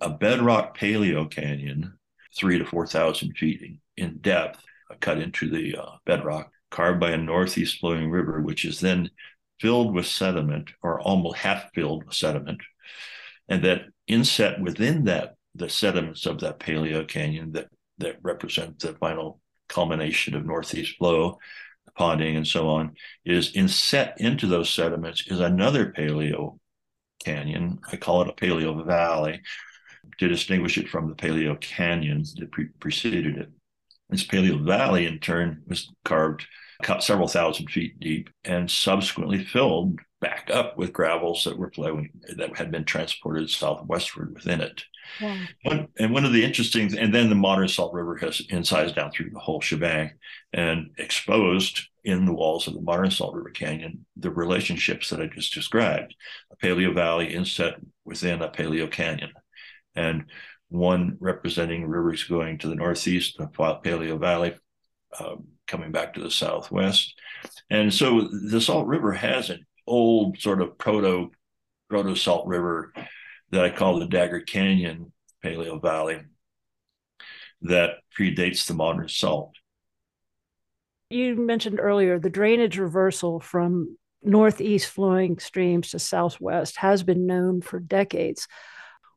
a 0.01 0.11
bedrock 0.11 0.77
paleo 0.77 1.31
canyon, 1.31 1.95
three 2.37 2.59
to 2.59 2.65
4,000 2.65 3.37
feet 3.37 3.79
in 3.97 4.19
depth, 4.19 4.65
cut 5.01 5.19
into 5.19 5.49
the 5.51 5.77
uh, 5.77 5.97
bedrock, 6.05 6.51
carved 6.71 7.01
by 7.01 7.11
a 7.11 7.17
northeast 7.17 7.79
flowing 7.79 8.11
river, 8.11 8.41
which 8.41 8.65
is 8.65 8.81
then 8.81 9.11
filled 9.61 9.95
with 9.95 10.07
sediment 10.07 10.71
or 10.83 11.01
almost 11.01 11.37
half 11.37 11.73
filled 11.73 12.05
with 12.05 12.15
sediment. 12.15 12.61
And 13.49 13.63
that 13.65 13.83
inset 14.07 14.61
within 14.61 15.05
that, 15.05 15.35
the 15.55 15.69
sediments 15.69 16.27
of 16.27 16.41
that 16.41 16.59
paleo 16.59 17.07
canyon 17.07 17.53
that, 17.53 17.69
that 17.99 18.17
represent 18.23 18.79
the 18.79 18.95
final 18.95 19.41
culmination 19.69 20.35
of 20.35 20.45
northeast 20.45 20.97
flow, 20.97 21.39
ponding 21.99 22.37
and 22.37 22.47
so 22.47 22.69
on, 22.69 22.95
is 23.25 23.55
inset 23.55 24.15
into 24.19 24.47
those 24.47 24.71
sediments 24.71 25.25
is 25.27 25.41
another 25.41 25.93
paleo 25.93 26.59
canyon. 27.25 27.79
I 27.91 27.97
call 27.97 28.23
it 28.23 28.29
a 28.29 28.33
paleo 28.33 28.85
valley 28.87 29.41
to 30.19 30.29
distinguish 30.29 30.79
it 30.79 30.89
from 30.89 31.09
the 31.09 31.15
paleo 31.15 31.61
canyon 31.61 32.25
that 32.39 32.51
pre- 32.51 32.69
preceded 32.81 33.37
it. 33.37 33.51
This 34.11 34.27
paleo 34.27 34.65
valley, 34.65 35.07
in 35.07 35.19
turn, 35.19 35.63
was 35.67 35.91
carved 36.05 36.47
several 37.01 37.29
thousand 37.29 37.71
feet 37.71 37.99
deep 38.01 38.29
and 38.45 38.71
subsequently 38.71 39.45
filled 39.45 39.99
back 40.23 40.49
up 40.51 40.79
with 40.79 40.93
gravels 40.93 41.45
that 41.45 41.59
were 41.59 41.71
flowing 41.73 42.09
that 42.37 42.57
had 42.57 42.71
been 42.71 42.85
transported 42.85 43.51
southwestward 43.51 44.33
within 44.33 44.63
it. 44.63 44.85
One, 45.65 45.89
and 45.99 46.15
one 46.15 46.25
of 46.25 46.33
the 46.33 46.45
interesting, 46.45 46.97
and 46.97 47.13
then 47.13 47.29
the 47.29 47.35
modern 47.35 47.69
Salt 47.69 47.93
River 47.93 48.17
has 48.19 48.41
incised 48.49 48.95
down 48.95 49.11
through 49.11 49.31
the 49.31 49.41
whole 49.41 49.61
shebang 49.61 50.13
and 50.53 50.91
exposed 50.97 51.89
in 52.05 52.25
the 52.25 52.33
walls 52.33 52.67
of 52.67 52.75
the 52.75 52.81
modern 52.81 53.11
Salt 53.11 53.35
River 53.35 53.51
Canyon 53.51 54.07
the 54.17 54.31
relationships 54.31 55.11
that 55.11 55.21
I 55.21 55.27
just 55.27 55.53
described 55.53 56.15
a 56.51 56.57
Paleo 56.57 56.95
Valley 56.95 57.35
inset 57.35 57.75
within 58.05 58.43
a 58.43 58.49
Paleo 58.49 58.91
Canyon, 58.91 59.33
and 59.97 60.27
one 60.69 61.17
representing 61.21 61.85
rivers 61.85 62.25
going 62.25 62.59
to 62.59 62.69
the 62.69 62.77
northeast, 62.77 63.37
the 63.39 63.47
Paleo 63.47 64.19
Valley 64.19 64.55
um, 65.19 65.49
coming 65.67 65.93
back 65.93 66.15
to 66.15 66.21
the 66.21 66.31
southwest. 66.31 67.15
And 67.71 67.93
so 67.93 68.29
the 68.51 68.61
Salt 68.61 68.87
River 68.87 69.13
has 69.13 69.51
an 69.51 69.67
old 69.87 70.39
sort 70.39 70.61
of 70.61 70.79
proto 70.79 71.31
proto 71.89 72.15
Salt 72.15 72.47
River 72.47 72.93
that 73.51 73.65
I 73.65 73.71
call 73.71 73.99
the 73.99 74.07
Dagger 74.07 74.41
Canyon 74.41 75.13
Paleo 75.45 75.81
Valley 75.81 76.21
that 77.63 77.97
predates 78.19 78.67
the 78.67 78.75
modern 78.75 79.09
salt 79.09 79.53
you 81.13 81.37
mentioned 81.37 81.79
earlier 81.79 82.19
the 82.19 82.31
drainage 82.31 82.79
reversal 82.79 83.39
from 83.39 83.97
northeast 84.23 84.89
flowing 84.89 85.39
streams 85.39 85.91
to 85.91 85.99
southwest 85.99 86.77
has 86.77 87.03
been 87.03 87.27
known 87.27 87.61
for 87.61 87.79
decades. 87.79 88.49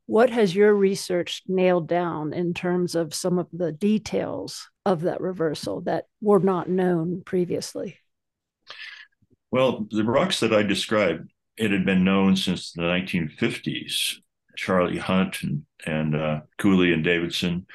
What 0.08 0.30
has 0.30 0.56
your 0.56 0.74
research 0.74 1.42
nailed 1.48 1.88
down 1.88 2.34
in 2.34 2.54
terms 2.54 2.96
of 2.96 3.14
some 3.14 3.40
of 3.40 3.48
the 3.52 3.72
details 3.72 4.70
of 4.86 5.02
that 5.02 5.22
reversal 5.22 5.82
that 5.82 6.06
were 6.22 6.40
not 6.40 6.70
known 6.70 7.24
previously? 7.26 7.98
Well, 9.56 9.88
the 9.90 10.04
rocks 10.04 10.42
that 10.42 10.54
I 10.54 10.64
described, 10.64 11.32
it 11.56 11.72
had 11.72 11.86
been 11.86 12.04
known 12.04 12.36
since 12.36 12.74
the 12.74 12.82
1950s. 12.82 14.16
Charlie 14.58 14.98
Hunt 14.98 15.44
and, 15.44 15.64
and 15.86 16.14
uh, 16.14 16.42
Cooley 16.58 16.92
and 16.92 17.06
Davidson 17.06 17.66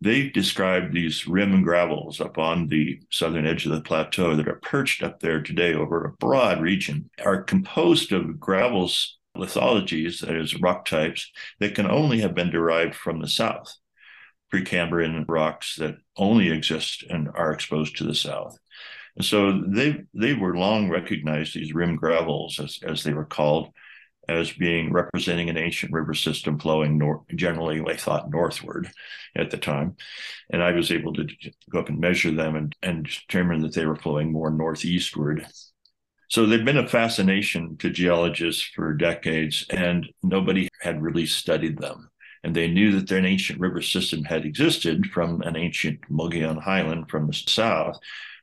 they 0.00 0.30
described 0.30 0.94
these 0.94 1.26
rim 1.26 1.62
gravels 1.62 2.22
up 2.22 2.38
on 2.38 2.68
the 2.68 3.02
southern 3.10 3.46
edge 3.46 3.66
of 3.66 3.72
the 3.72 3.82
plateau 3.82 4.34
that 4.34 4.48
are 4.48 4.60
perched 4.62 5.02
up 5.02 5.20
there 5.20 5.42
today 5.42 5.74
over 5.74 6.06
a 6.06 6.12
broad 6.12 6.62
region, 6.62 7.10
are 7.22 7.42
composed 7.42 8.12
of 8.12 8.40
gravels 8.40 9.18
lithologies, 9.36 10.20
that 10.20 10.36
is, 10.36 10.58
rock 10.62 10.86
types, 10.86 11.30
that 11.60 11.74
can 11.74 11.90
only 11.90 12.20
have 12.20 12.34
been 12.34 12.50
derived 12.50 12.94
from 12.94 13.20
the 13.20 13.28
south, 13.28 13.76
Precambrian 14.50 15.26
rocks 15.28 15.76
that 15.76 15.96
only 16.16 16.50
exist 16.50 17.04
and 17.10 17.28
are 17.34 17.52
exposed 17.52 17.98
to 17.98 18.04
the 18.04 18.14
south. 18.14 18.58
So 19.20 19.62
they 19.66 20.04
they 20.12 20.34
were 20.34 20.56
long 20.56 20.90
recognized, 20.90 21.54
these 21.54 21.74
rim 21.74 21.96
gravels, 21.96 22.60
as, 22.60 22.78
as 22.82 23.02
they 23.02 23.14
were 23.14 23.24
called, 23.24 23.70
as 24.28 24.52
being 24.52 24.92
representing 24.92 25.48
an 25.48 25.56
ancient 25.56 25.92
river 25.92 26.12
system 26.12 26.58
flowing 26.58 26.98
north, 26.98 27.22
generally, 27.34 27.80
they 27.80 27.96
thought 27.96 28.30
northward 28.30 28.90
at 29.34 29.50
the 29.50 29.56
time. 29.56 29.96
And 30.50 30.62
I 30.62 30.72
was 30.72 30.90
able 30.90 31.14
to 31.14 31.26
go 31.70 31.80
up 31.80 31.88
and 31.88 32.00
measure 32.00 32.30
them 32.30 32.56
and, 32.56 32.76
and 32.82 33.06
determine 33.06 33.62
that 33.62 33.74
they 33.74 33.86
were 33.86 33.96
flowing 33.96 34.32
more 34.32 34.50
northeastward. 34.50 35.46
So 36.28 36.44
they've 36.44 36.64
been 36.64 36.76
a 36.76 36.88
fascination 36.88 37.76
to 37.78 37.88
geologists 37.88 38.62
for 38.74 38.94
decades, 38.94 39.64
and 39.70 40.06
nobody 40.22 40.68
had 40.82 41.00
really 41.00 41.26
studied 41.26 41.78
them. 41.78 42.10
And 42.42 42.54
they 42.54 42.68
knew 42.68 42.98
that 42.98 43.10
an 43.12 43.24
ancient 43.24 43.60
river 43.60 43.80
system 43.80 44.24
had 44.24 44.44
existed 44.44 45.06
from 45.06 45.40
an 45.42 45.56
ancient 45.56 46.00
Mogollon 46.10 46.60
Highland 46.60 47.08
from 47.10 47.28
the 47.28 47.32
south, 47.32 47.98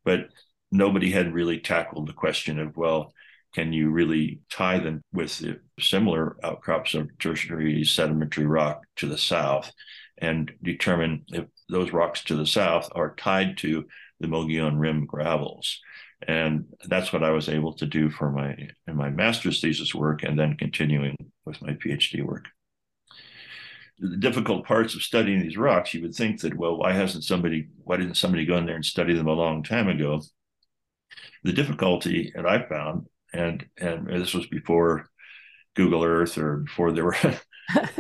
but 0.06 0.30
nobody 0.74 1.12
had 1.12 1.34
really 1.34 1.60
tackled 1.60 2.08
the 2.08 2.13
question 2.13 2.60
of, 2.60 2.75
well, 2.75 3.13
can 3.53 3.72
you 3.72 3.92
really 3.92 4.42
tie 4.50 4.80
them 4.80 5.03
with 5.13 5.38
the 5.38 5.60
similar 5.80 6.36
outcrops 6.44 6.96
of 6.96 7.15
tertiary 7.20 7.86
sedimentary 7.86 8.48
rock 8.48 8.82
to 8.96 9.08
the 9.08 9.18
south 9.18 9.72
and 10.18 10.51
determine 10.63 11.25
if 11.30 11.46
those 11.70 11.94
rocks 11.94 12.24
to 12.24 12.36
the 12.36 12.48
south 12.48 12.89
are 12.96 13.13
tied 13.15 13.58
to 13.58 13.86
the 14.20 14.27
Mogollon 14.27 14.80
Rim 14.80 15.06
gravels? 15.06 15.80
And 16.27 16.65
that's 16.86 17.13
what 17.13 17.24
I 17.24 17.30
was 17.30 17.50
able 17.50 17.74
to 17.74 17.86
do 17.86 18.10
for 18.10 18.32
my 18.32 18.70
in 18.88 18.96
my 18.96 19.12
master's 19.12 19.62
thesis 19.62 19.94
work 19.94 20.24
and 20.24 20.39
then 20.39 20.58
continuing 20.58 21.15
with 21.46 21.62
my 21.62 21.74
PhD 21.74 22.24
work. 22.24 22.46
The 24.00 24.18
difficult 24.18 24.65
parts 24.65 24.96
of 24.96 25.03
studying 25.03 25.42
these 25.42 25.58
rocks, 25.58 25.94
you 25.94 26.01
would 26.01 26.15
think 26.15 26.42
that, 26.42 26.58
well, 26.58 26.77
why 26.77 26.94
hasn't 26.94 27.25
somebody, 27.25 27.68
why 27.84 27.98
didn't 27.98 28.15
somebody 28.15 28.46
go 28.46 28.58
in 28.58 28.65
there 28.65 28.75
and 28.75 28.86
study 28.86 29.13
them 29.13 29.27
a 29.27 29.34
long 29.34 29.62
time 29.62 29.88
ago? 29.88 30.22
The 31.43 31.53
difficulty 31.53 32.32
that 32.36 32.46
I 32.46 32.67
found 32.67 33.08
and 33.34 33.65
and 33.77 34.08
this 34.08 34.34
was 34.34 34.48
before 34.48 35.10
Google 35.75 36.03
Earth 36.03 36.38
or 36.38 36.58
before 36.58 36.91
there 36.91 37.05
were 37.05 37.17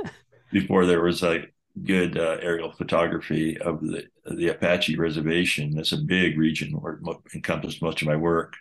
before 0.51 0.85
there 0.85 1.01
was 1.01 1.23
a 1.23 1.45
good 1.83 2.17
uh, 2.17 2.37
aerial 2.41 2.71
photography 2.71 3.57
of 3.59 3.81
the 3.81 4.05
the 4.25 4.49
Apache 4.49 4.95
reservation. 4.97 5.75
That's 5.75 5.91
a 5.91 5.97
big 5.97 6.37
region 6.37 6.71
where 6.71 6.93
it 6.93 7.17
encompassed 7.33 7.81
most 7.81 8.01
of 8.01 8.07
my 8.07 8.15
work. 8.15 8.55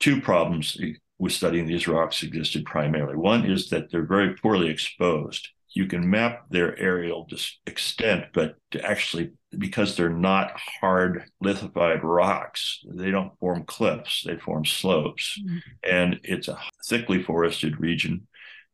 Two 0.00 0.20
problems 0.20 0.76
with 1.18 1.32
studying 1.32 1.66
these 1.66 1.86
rocks 1.86 2.22
existed 2.22 2.64
primarily. 2.64 3.16
One 3.16 3.48
is 3.48 3.68
that 3.70 3.90
they're 3.90 4.06
very 4.06 4.34
poorly 4.34 4.68
exposed 4.70 5.48
you 5.74 5.86
can 5.86 6.08
map 6.08 6.48
their 6.50 6.78
aerial 6.78 7.28
extent, 7.66 8.26
but 8.32 8.56
to 8.72 8.84
actually, 8.84 9.32
because 9.56 9.96
they're 9.96 10.08
not 10.08 10.58
hard 10.80 11.24
lithified 11.40 12.02
rocks, 12.02 12.80
they 12.86 13.10
don't 13.10 13.38
form 13.38 13.64
cliffs, 13.64 14.22
they 14.24 14.36
form 14.36 14.64
slopes. 14.64 15.38
Mm-hmm. 15.40 15.58
And 15.82 16.20
it's 16.24 16.48
a 16.48 16.58
thickly 16.86 17.22
forested 17.22 17.80
region 17.80 18.26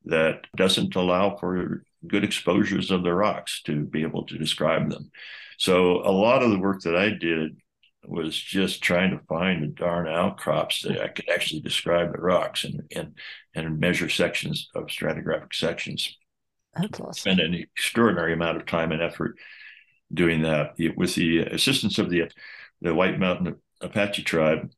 that 0.05 0.47
doesn't 0.57 0.95
allow 0.95 1.37
for 1.37 1.83
good 2.07 2.25
exposures 2.25 2.91
of 2.91 3.03
the 3.03 3.13
rocks 3.13 3.63
to 3.63 3.85
be 3.85 4.03
able 4.03 4.25
to 4.27 4.39
describe 4.39 4.91
them. 4.91 5.11
So 5.59 6.03
a 6.05 6.13
lot 6.13 6.43
of 6.43 6.51
the 6.51 6.59
work 6.59 6.83
that 6.83 6.97
I 6.97 7.11
did 7.11 7.59
was 8.07 8.39
just 8.39 8.83
trying 8.83 9.11
to 9.11 9.25
find 9.29 9.63
the 9.63 9.67
darn 9.67 10.09
outcrops 10.09 10.83
that 10.83 11.01
I 11.01 11.09
could 11.09 11.29
actually 11.29 11.61
describe 11.61 12.13
the 12.13 12.21
rocks 12.21 12.65
and 12.65 12.83
and 12.95 13.15
and 13.55 13.81
measure 13.81 14.09
sections 14.09 14.71
of 14.75 14.85
stratigraphic 14.85 15.53
sections. 15.53 16.17
That's 16.75 17.01
awesome. 17.01 17.13
Spend 17.13 17.41
an 17.41 17.55
extraordinary 17.55 18.33
amount 18.33 18.57
of 18.57 18.67
time 18.67 18.93
and 18.93 19.03
effort 19.03 19.37
doing 20.13 20.43
that. 20.43 20.75
With 20.97 21.15
the 21.15 21.41
assistance 21.41 21.99
of 21.99 22.11
the 22.11 22.31
the 22.81 22.95
White 22.95 23.19
Mountain 23.19 23.57
Apache 23.81 24.23
tribe, 24.23 24.71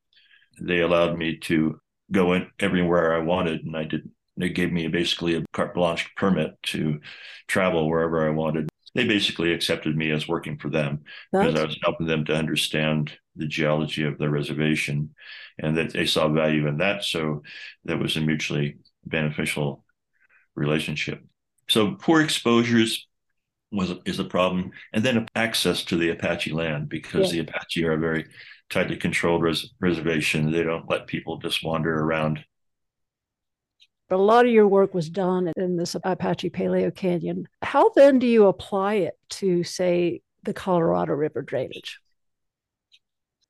they 0.60 0.80
allowed 0.80 1.18
me 1.18 1.36
to 1.38 1.80
go 2.10 2.32
in 2.32 2.48
everywhere 2.58 3.14
I 3.14 3.20
wanted, 3.20 3.64
and 3.64 3.76
I 3.76 3.84
did. 3.84 4.10
They 4.36 4.48
gave 4.48 4.72
me 4.72 4.88
basically 4.88 5.34
a 5.34 5.44
carte 5.52 5.74
blanche 5.74 6.14
permit 6.16 6.60
to 6.64 7.00
travel 7.46 7.88
wherever 7.88 8.26
I 8.26 8.30
wanted. 8.30 8.68
They 8.94 9.06
basically 9.06 9.52
accepted 9.52 9.96
me 9.96 10.10
as 10.10 10.26
working 10.26 10.56
for 10.58 10.70
them 10.70 11.02
That's... 11.30 11.46
because 11.46 11.60
I 11.60 11.66
was 11.66 11.78
helping 11.82 12.06
them 12.06 12.24
to 12.24 12.34
understand 12.34 13.12
the 13.36 13.46
geology 13.46 14.04
of 14.04 14.18
their 14.18 14.30
reservation, 14.30 15.14
and 15.58 15.76
that 15.76 15.92
they 15.92 16.06
saw 16.06 16.28
value 16.28 16.66
in 16.66 16.78
that. 16.78 17.04
So 17.04 17.42
that 17.84 17.98
was 17.98 18.16
a 18.16 18.20
mutually 18.20 18.78
beneficial 19.04 19.84
relationship. 20.54 21.22
So 21.68 21.92
poor 21.92 22.20
exposures 22.20 23.06
was 23.72 23.92
is 24.04 24.18
a 24.18 24.24
problem, 24.24 24.72
and 24.92 25.04
then 25.04 25.26
access 25.34 25.84
to 25.84 25.96
the 25.96 26.10
Apache 26.10 26.52
land 26.52 26.88
because 26.88 27.32
yeah. 27.32 27.42
the 27.42 27.48
Apache 27.50 27.84
are 27.84 27.92
a 27.92 27.98
very 27.98 28.26
tightly 28.68 28.96
controlled 28.96 29.42
res- 29.42 29.70
reservation. 29.80 30.50
They 30.50 30.62
don't 30.62 30.88
let 30.88 31.06
people 31.06 31.38
just 31.38 31.64
wander 31.64 31.94
around. 31.94 32.44
But 34.08 34.16
a 34.16 34.22
lot 34.22 34.44
of 34.44 34.50
your 34.50 34.66
work 34.66 34.92
was 34.92 35.08
done 35.08 35.52
in 35.56 35.76
this 35.76 35.94
Apache 35.94 36.50
Paleo 36.50 36.94
Canyon. 36.94 37.46
How 37.62 37.90
then 37.90 38.18
do 38.18 38.26
you 38.26 38.46
apply 38.46 38.94
it 38.94 39.16
to, 39.30 39.62
say, 39.62 40.22
the 40.42 40.52
Colorado 40.52 41.12
River 41.12 41.42
drainage? 41.42 42.00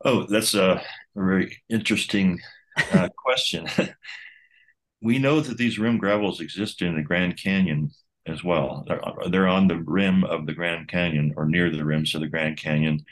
Oh, 0.05 0.25
that's 0.25 0.55
a 0.55 0.83
very 1.15 1.63
interesting 1.71 2.41
uh, 2.93 3.09
question. 3.17 3.67
we 5.03 5.19
know 5.19 5.41
that 5.41 5.57
these 5.57 5.79
rim 5.79 5.97
gravels 5.97 6.41
exist 6.41 6.83
in 6.83 6.97
the 6.97 7.03
Grand 7.03 7.39
Canyon 7.39 7.91
as 8.27 8.45
well. 8.45 8.85
They're, 8.87 9.01
they're 9.29 9.49
on 9.49 9.69
the 9.69 9.79
rim 9.79 10.25
of 10.25 10.47
the 10.47 10.53
Grand 10.53 10.89
Canyon 10.89 11.35
or 11.37 11.47
near 11.47 11.71
the 11.71 11.85
rims 11.85 12.15
of 12.15 12.21
the 12.21 12.29
Grand 12.29 12.57
Canyon. 12.57 13.05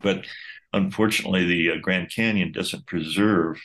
But 0.00 0.24
unfortunately, 0.72 1.44
the 1.46 1.72
uh, 1.72 1.76
Grand 1.80 2.10
Canyon 2.10 2.52
doesn't 2.52 2.86
preserve, 2.86 3.60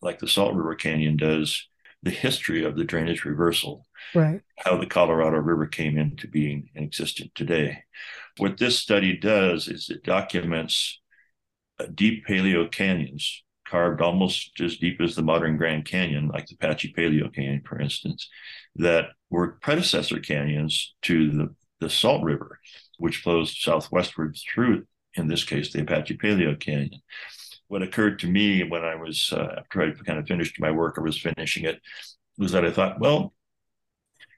like 0.00 0.18
the 0.18 0.28
Salt 0.28 0.54
River 0.54 0.74
Canyon 0.74 1.16
does, 1.16 1.68
the 2.02 2.10
history 2.10 2.64
of 2.64 2.76
the 2.76 2.84
drainage 2.84 3.24
reversal, 3.24 3.86
right? 4.14 4.40
How 4.58 4.76
the 4.76 4.86
Colorado 4.86 5.38
River 5.38 5.66
came 5.66 5.98
into 5.98 6.28
being 6.28 6.70
and 6.74 6.84
existent 6.84 7.34
today. 7.34 7.84
What 8.36 8.58
this 8.58 8.78
study 8.78 9.16
does 9.16 9.66
is 9.66 9.90
it 9.90 10.04
documents 10.04 11.00
uh, 11.80 11.86
deep 11.92 12.24
paleo 12.26 12.70
canyons 12.70 13.42
carved 13.68 14.00
almost 14.00 14.60
as 14.60 14.78
deep 14.78 15.00
as 15.00 15.14
the 15.14 15.22
modern 15.22 15.56
Grand 15.56 15.84
Canyon, 15.84 16.28
like 16.28 16.46
the 16.46 16.54
Apache 16.54 16.94
Paleo 16.96 17.32
Canyon, 17.32 17.62
for 17.64 17.80
instance, 17.80 18.28
that 18.76 19.10
were 19.30 19.58
predecessor 19.60 20.18
canyons 20.18 20.94
to 21.02 21.30
the, 21.30 21.54
the 21.80 21.90
Salt 21.90 22.24
River, 22.24 22.58
which 22.98 23.18
flows 23.18 23.56
southwestward 23.60 24.36
through, 24.36 24.86
in 25.14 25.28
this 25.28 25.44
case, 25.44 25.72
the 25.72 25.82
Apache 25.82 26.18
Paleo 26.18 26.58
Canyon. 26.58 27.00
What 27.68 27.82
occurred 27.82 28.18
to 28.20 28.26
me 28.26 28.64
when 28.64 28.84
I 28.84 28.94
was, 28.94 29.32
uh, 29.32 29.56
after 29.58 29.82
I 29.82 29.90
kind 30.04 30.18
of 30.18 30.26
finished 30.26 30.60
my 30.60 30.70
work 30.70 30.96
or 30.96 31.02
was 31.02 31.18
finishing 31.18 31.64
it, 31.64 31.80
was 32.38 32.52
that 32.52 32.64
I 32.64 32.70
thought, 32.70 33.00
well, 33.00 33.34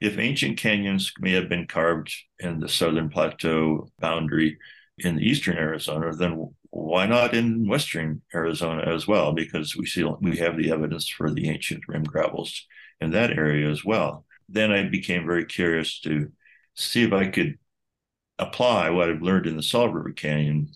if 0.01 0.17
ancient 0.17 0.57
canyons 0.57 1.13
may 1.19 1.31
have 1.31 1.47
been 1.47 1.67
carved 1.67 2.13
in 2.39 2.59
the 2.59 2.67
southern 2.67 3.09
plateau 3.09 3.89
boundary 3.99 4.57
in 4.97 5.19
eastern 5.19 5.57
Arizona, 5.57 6.13
then 6.13 6.53
why 6.71 7.05
not 7.05 7.33
in 7.33 7.67
western 7.67 8.21
Arizona 8.33 8.83
as 8.93 9.07
well? 9.07 9.33
Because 9.33 9.75
we 9.75 9.85
see 9.85 10.03
we 10.21 10.37
have 10.37 10.57
the 10.57 10.71
evidence 10.71 11.07
for 11.07 11.29
the 11.29 11.49
ancient 11.49 11.83
rim 11.87 12.03
gravels 12.03 12.65
in 12.99 13.11
that 13.11 13.31
area 13.31 13.69
as 13.69 13.83
well. 13.85 14.25
Then 14.47 14.71
I 14.71 14.87
became 14.87 15.25
very 15.25 15.45
curious 15.45 15.99
to 16.01 16.31
see 16.75 17.03
if 17.03 17.13
I 17.13 17.27
could 17.27 17.57
apply 18.39 18.89
what 18.89 19.09
I've 19.09 19.21
learned 19.21 19.47
in 19.47 19.57
the 19.57 19.63
Salt 19.63 19.93
River 19.93 20.11
Canyon, 20.13 20.69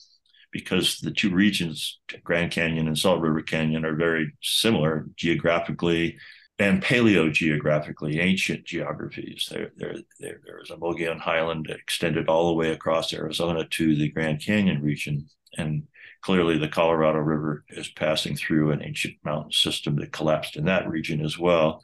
because 0.51 0.99
the 0.99 1.11
two 1.11 1.31
regions, 1.31 1.99
Grand 2.23 2.51
Canyon 2.51 2.87
and 2.87 2.97
Salt 2.97 3.21
River 3.21 3.41
Canyon, 3.41 3.85
are 3.85 3.95
very 3.95 4.33
similar 4.41 5.07
geographically 5.15 6.17
and 6.59 6.81
paleogeographically, 6.81 8.19
ancient 8.19 8.65
geographies. 8.65 9.47
There, 9.51 9.71
there, 9.75 9.95
there, 10.19 10.39
there's 10.45 10.71
a 10.71 10.77
Mogollon 10.77 11.19
Highland 11.19 11.67
extended 11.69 12.29
all 12.29 12.47
the 12.47 12.53
way 12.53 12.71
across 12.71 13.13
Arizona 13.13 13.65
to 13.65 13.95
the 13.95 14.09
Grand 14.09 14.41
Canyon 14.41 14.81
region. 14.81 15.29
And 15.57 15.83
clearly, 16.21 16.57
the 16.57 16.67
Colorado 16.67 17.19
River 17.19 17.63
is 17.69 17.89
passing 17.89 18.35
through 18.35 18.71
an 18.71 18.83
ancient 18.83 19.15
mountain 19.23 19.51
system 19.51 19.95
that 19.97 20.11
collapsed 20.11 20.55
in 20.55 20.65
that 20.65 20.87
region 20.87 21.23
as 21.23 21.37
well. 21.37 21.81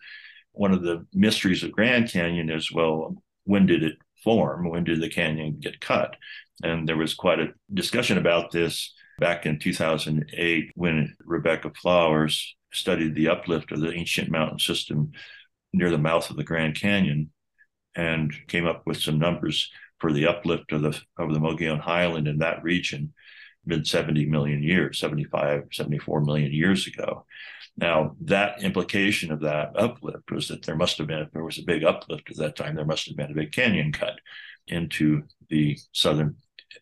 One 0.53 0.73
of 0.73 0.83
the 0.83 1.05
mysteries 1.13 1.63
of 1.63 1.71
Grand 1.71 2.09
Canyon 2.09 2.49
is 2.49 2.71
well, 2.71 3.15
when 3.45 3.65
did 3.65 3.83
it 3.83 3.97
form? 4.23 4.69
When 4.69 4.83
did 4.83 5.01
the 5.01 5.09
canyon 5.09 5.59
get 5.59 5.81
cut? 5.81 6.15
And 6.63 6.87
there 6.87 6.97
was 6.97 7.13
quite 7.13 7.39
a 7.39 7.53
discussion 7.73 8.17
about 8.17 8.51
this 8.51 8.93
back 9.19 9.45
in 9.45 9.59
2008 9.59 10.71
when 10.75 11.15
Rebecca 11.23 11.71
Flowers 11.81 12.55
studied 12.73 13.15
the 13.15 13.29
uplift 13.29 13.71
of 13.71 13.81
the 13.81 13.93
ancient 13.93 14.29
mountain 14.29 14.59
system 14.59 15.11
near 15.73 15.89
the 15.89 15.97
mouth 15.97 16.29
of 16.29 16.37
the 16.37 16.43
Grand 16.43 16.75
Canyon 16.75 17.31
and 17.95 18.33
came 18.47 18.65
up 18.65 18.83
with 18.85 18.97
some 18.97 19.19
numbers 19.19 19.69
for 19.99 20.11
the 20.11 20.25
uplift 20.25 20.71
of 20.71 20.81
the 20.81 20.99
of 21.17 21.33
the 21.33 21.39
Mogollon 21.39 21.79
Highland 21.79 22.27
in 22.27 22.39
that 22.39 22.63
region 22.63 23.13
mid 23.65 23.87
70 23.87 24.25
million 24.25 24.63
years, 24.63 24.99
75, 24.99 25.67
74 25.71 26.21
million 26.21 26.51
years 26.51 26.87
ago. 26.87 27.25
Now, 27.77 28.15
that 28.21 28.61
implication 28.61 29.31
of 29.31 29.41
that 29.41 29.71
uplift 29.75 30.31
was 30.31 30.47
that 30.49 30.65
there 30.65 30.75
must 30.75 30.97
have 30.97 31.07
been, 31.07 31.19
if 31.19 31.31
there 31.31 31.43
was 31.43 31.57
a 31.57 31.63
big 31.63 31.83
uplift 31.83 32.29
at 32.29 32.37
that 32.37 32.55
time, 32.55 32.75
there 32.75 32.85
must 32.85 33.07
have 33.07 33.15
been 33.15 33.31
a 33.31 33.35
big 33.35 33.51
canyon 33.51 33.91
cut 33.91 34.19
into 34.67 35.23
the 35.49 35.77
southern 35.91 36.35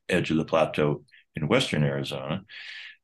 edge 0.07 0.31
of 0.31 0.37
the 0.37 0.45
plateau 0.45 1.03
in 1.35 1.47
western 1.47 1.83
Arizona. 1.83 2.43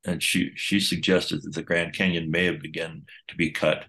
And 0.06 0.22
she, 0.22 0.52
she 0.56 0.80
suggested 0.80 1.44
that 1.44 1.54
the 1.54 1.64
Grand 1.64 1.94
Canyon 1.94 2.30
may 2.30 2.46
have 2.46 2.62
begun 2.62 3.04
to 3.28 3.36
be 3.36 3.52
cut 3.52 3.86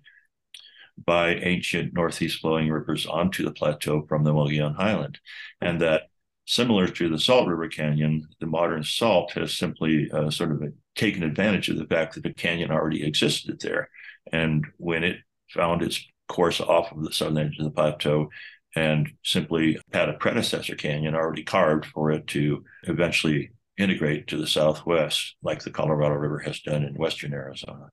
by 1.04 1.34
ancient 1.34 1.92
northeast 1.92 2.40
flowing 2.40 2.70
rivers 2.70 3.06
onto 3.06 3.44
the 3.44 3.52
plateau 3.52 4.06
from 4.08 4.24
the 4.24 4.32
Mogollon 4.32 4.74
Highland, 4.74 5.18
and 5.60 5.80
that 5.82 6.04
Similar 6.46 6.88
to 6.88 7.08
the 7.08 7.18
Salt 7.18 7.48
River 7.48 7.68
Canyon, 7.68 8.26
the 8.40 8.46
modern 8.46 8.84
salt 8.84 9.32
has 9.32 9.56
simply 9.56 10.10
uh, 10.12 10.30
sort 10.30 10.52
of 10.52 10.62
taken 10.94 11.22
advantage 11.22 11.68
of 11.68 11.76
the 11.76 11.86
fact 11.86 12.14
that 12.14 12.22
the 12.22 12.32
canyon 12.32 12.70
already 12.70 13.04
existed 13.04 13.60
there. 13.60 13.90
And 14.32 14.64
when 14.78 15.04
it 15.04 15.18
found 15.50 15.82
its 15.82 16.04
course 16.28 16.60
off 16.60 16.92
of 16.92 17.02
the 17.02 17.12
southern 17.12 17.38
edge 17.38 17.58
of 17.58 17.64
the 17.64 17.70
plateau, 17.70 18.30
and 18.76 19.08
simply 19.24 19.80
had 19.92 20.08
a 20.08 20.14
predecessor 20.14 20.76
canyon 20.76 21.14
already 21.14 21.42
carved 21.42 21.86
for 21.86 22.10
it 22.10 22.26
to 22.28 22.62
eventually 22.82 23.50
integrate 23.78 24.26
to 24.26 24.36
the 24.36 24.46
southwest, 24.46 25.34
like 25.42 25.62
the 25.62 25.70
Colorado 25.70 26.14
River 26.14 26.38
has 26.40 26.60
done 26.60 26.84
in 26.84 26.94
western 26.94 27.32
Arizona. 27.32 27.90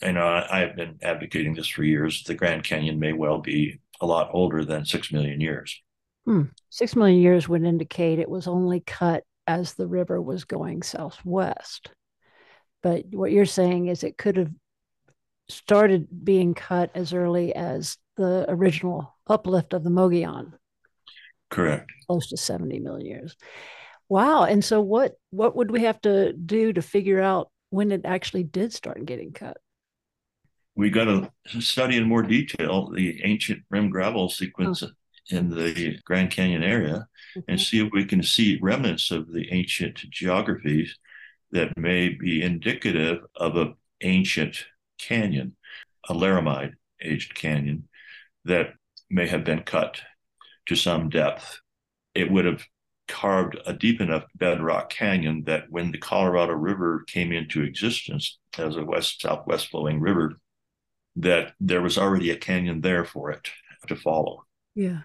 I 0.00 0.12
know 0.12 0.26
I 0.26 0.60
have 0.60 0.76
been 0.76 0.98
advocating 1.02 1.54
this 1.54 1.68
for 1.68 1.82
years. 1.82 2.22
The 2.22 2.34
Grand 2.34 2.64
Canyon 2.64 2.98
may 2.98 3.12
well 3.12 3.38
be 3.38 3.80
a 4.00 4.06
lot 4.06 4.30
older 4.32 4.64
than 4.64 4.84
six 4.84 5.12
million 5.12 5.40
years. 5.40 5.80
Hmm. 6.24 6.42
Six 6.70 6.94
million 6.94 7.20
years 7.20 7.48
would 7.48 7.64
indicate 7.64 8.18
it 8.18 8.30
was 8.30 8.46
only 8.46 8.80
cut 8.80 9.24
as 9.46 9.74
the 9.74 9.86
river 9.86 10.20
was 10.20 10.44
going 10.44 10.82
southwest. 10.82 11.90
But 12.82 13.06
what 13.10 13.32
you're 13.32 13.46
saying 13.46 13.86
is 13.86 14.02
it 14.02 14.18
could 14.18 14.36
have 14.36 14.50
started 15.48 16.24
being 16.24 16.54
cut 16.54 16.90
as 16.94 17.12
early 17.12 17.54
as 17.54 17.96
the 18.16 18.46
original 18.48 19.16
uplift 19.26 19.72
of 19.72 19.84
the 19.84 19.90
Mogollon. 19.90 20.54
Correct. 21.50 21.90
Close 22.06 22.28
to 22.28 22.36
70 22.36 22.80
million 22.80 23.06
years. 23.06 23.36
Wow. 24.08 24.44
And 24.44 24.64
so 24.64 24.80
what 24.80 25.14
what 25.30 25.56
would 25.56 25.70
we 25.70 25.82
have 25.82 26.00
to 26.02 26.32
do 26.32 26.72
to 26.72 26.82
figure 26.82 27.20
out 27.20 27.50
when 27.70 27.90
it 27.92 28.02
actually 28.04 28.44
did 28.44 28.72
start 28.72 29.04
getting 29.04 29.32
cut? 29.32 29.56
We 30.74 30.90
got 30.90 31.04
to 31.04 31.60
study 31.60 31.96
in 31.96 32.08
more 32.08 32.22
detail 32.22 32.90
the 32.90 33.22
ancient 33.24 33.62
rim 33.70 33.90
gravel 33.90 34.28
sequence 34.28 34.82
oh. 34.82 34.88
In 35.30 35.50
the 35.50 35.98
Grand 36.04 36.30
Canyon 36.30 36.62
area 36.62 37.06
mm-hmm. 37.36 37.40
and 37.48 37.60
see 37.60 37.84
if 37.84 37.92
we 37.92 38.04
can 38.04 38.22
see 38.22 38.58
remnants 38.60 39.10
of 39.10 39.32
the 39.32 39.52
ancient 39.52 39.96
geographies 40.10 40.98
that 41.50 41.76
may 41.76 42.08
be 42.08 42.42
indicative 42.42 43.18
of 43.36 43.56
an 43.56 43.74
ancient 44.00 44.64
canyon, 44.98 45.56
a 46.08 46.14
laramide 46.14 46.72
aged 47.00 47.34
canyon 47.34 47.88
that 48.44 48.74
may 49.10 49.26
have 49.26 49.44
been 49.44 49.62
cut 49.62 50.00
to 50.66 50.74
some 50.74 51.08
depth. 51.08 51.60
It 52.14 52.30
would 52.30 52.44
have 52.44 52.64
carved 53.08 53.58
a 53.66 53.72
deep 53.72 54.00
enough 54.00 54.24
bedrock 54.34 54.90
canyon 54.90 55.44
that 55.44 55.64
when 55.68 55.92
the 55.92 55.98
Colorado 55.98 56.54
River 56.54 57.04
came 57.06 57.32
into 57.32 57.62
existence 57.62 58.38
as 58.56 58.76
a 58.76 58.84
west 58.84 59.20
southwest 59.20 59.68
flowing 59.68 60.00
river, 60.00 60.38
that 61.16 61.52
there 61.60 61.82
was 61.82 61.98
already 61.98 62.30
a 62.30 62.36
canyon 62.36 62.80
there 62.80 63.04
for 63.04 63.30
it 63.30 63.50
to 63.88 63.96
follow. 63.96 64.44
Yeah. 64.74 65.00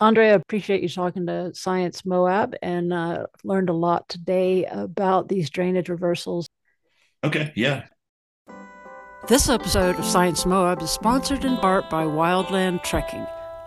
Andre, 0.00 0.28
I 0.28 0.34
appreciate 0.34 0.80
you 0.80 0.88
talking 0.88 1.26
to 1.26 1.52
Science 1.54 2.04
Moab 2.04 2.54
and 2.62 2.92
uh, 2.92 3.26
learned 3.42 3.68
a 3.68 3.72
lot 3.72 4.08
today 4.08 4.64
about 4.64 5.28
these 5.28 5.50
drainage 5.50 5.88
reversals. 5.88 6.48
Okay, 7.24 7.52
yeah. 7.56 7.84
This 9.26 9.48
episode 9.48 9.96
of 9.96 10.04
Science 10.04 10.46
Moab 10.46 10.80
is 10.82 10.90
sponsored 10.90 11.44
in 11.44 11.56
part 11.56 11.90
by 11.90 12.04
Wildland 12.04 12.84
Trekking, 12.84 13.26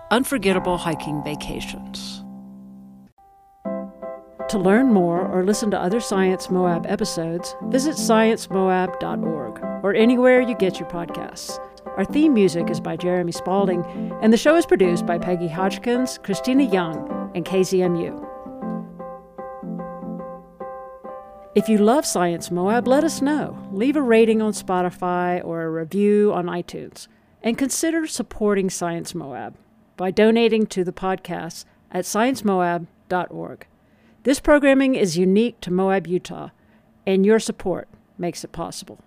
unforgettable 0.09 0.77
hiking 0.77 1.21
vacations. 1.21 2.23
To 4.47 4.57
learn 4.57 4.87
more 4.87 5.27
or 5.27 5.45
listen 5.45 5.69
to 5.71 5.79
other 5.79 5.99
Science 5.99 6.49
Moab 6.49 6.85
episodes, 6.87 7.55
visit 7.63 7.95
sciencemoab.org 7.95 9.59
or 9.83 9.93
anywhere 9.93 10.41
you 10.41 10.55
get 10.55 10.79
your 10.79 10.89
podcasts. 10.89 11.59
Our 11.97 12.06
theme 12.06 12.34
music 12.34 12.69
is 12.69 12.80
by 12.80 12.95
Jeremy 12.95 13.34
Spalding, 13.34 13.84
and 14.21 14.32
the 14.32 14.38
show 14.38 14.56
is 14.56 14.65
produced 14.65 15.06
by 15.06 15.17
Peggy 15.17 15.49
Hodgkins, 15.49 16.19
Christina 16.19 16.63
Young, 16.63 17.32
and 17.36 17.43
KZMU. 17.43 18.27
If 21.54 21.67
you 21.67 21.77
love 21.77 22.06
Science 22.06 22.49
Moab, 22.49 22.88
let 22.88 23.04
us 23.04 23.21
know. 23.21 23.58
Leave 23.73 23.97
a 23.97 24.01
rating 24.01 24.41
on 24.41 24.54
Spotify 24.54 25.43
or 25.43 25.63
a 25.63 25.69
review 25.69 26.32
on 26.34 26.45
iTunes. 26.45 27.08
And 27.43 27.58
consider 27.58 28.08
supporting 28.08 28.69
Science 28.69 29.13
Moab 29.13 29.58
by 29.97 30.12
donating 30.12 30.67
to 30.67 30.86
the 30.86 30.93
podcast 30.93 31.65
at 31.91 32.06
sciencemoab.org. 32.06 33.67
This 34.23 34.39
programming 34.39 34.95
is 34.95 35.17
unique 35.17 35.60
to 35.62 35.71
Moab, 35.71 36.08
Utah, 36.08 36.51
and 37.06 37.25
your 37.25 37.39
support 37.39 37.89
makes 38.17 38.45
it 38.45 38.54
possible. 38.54 38.97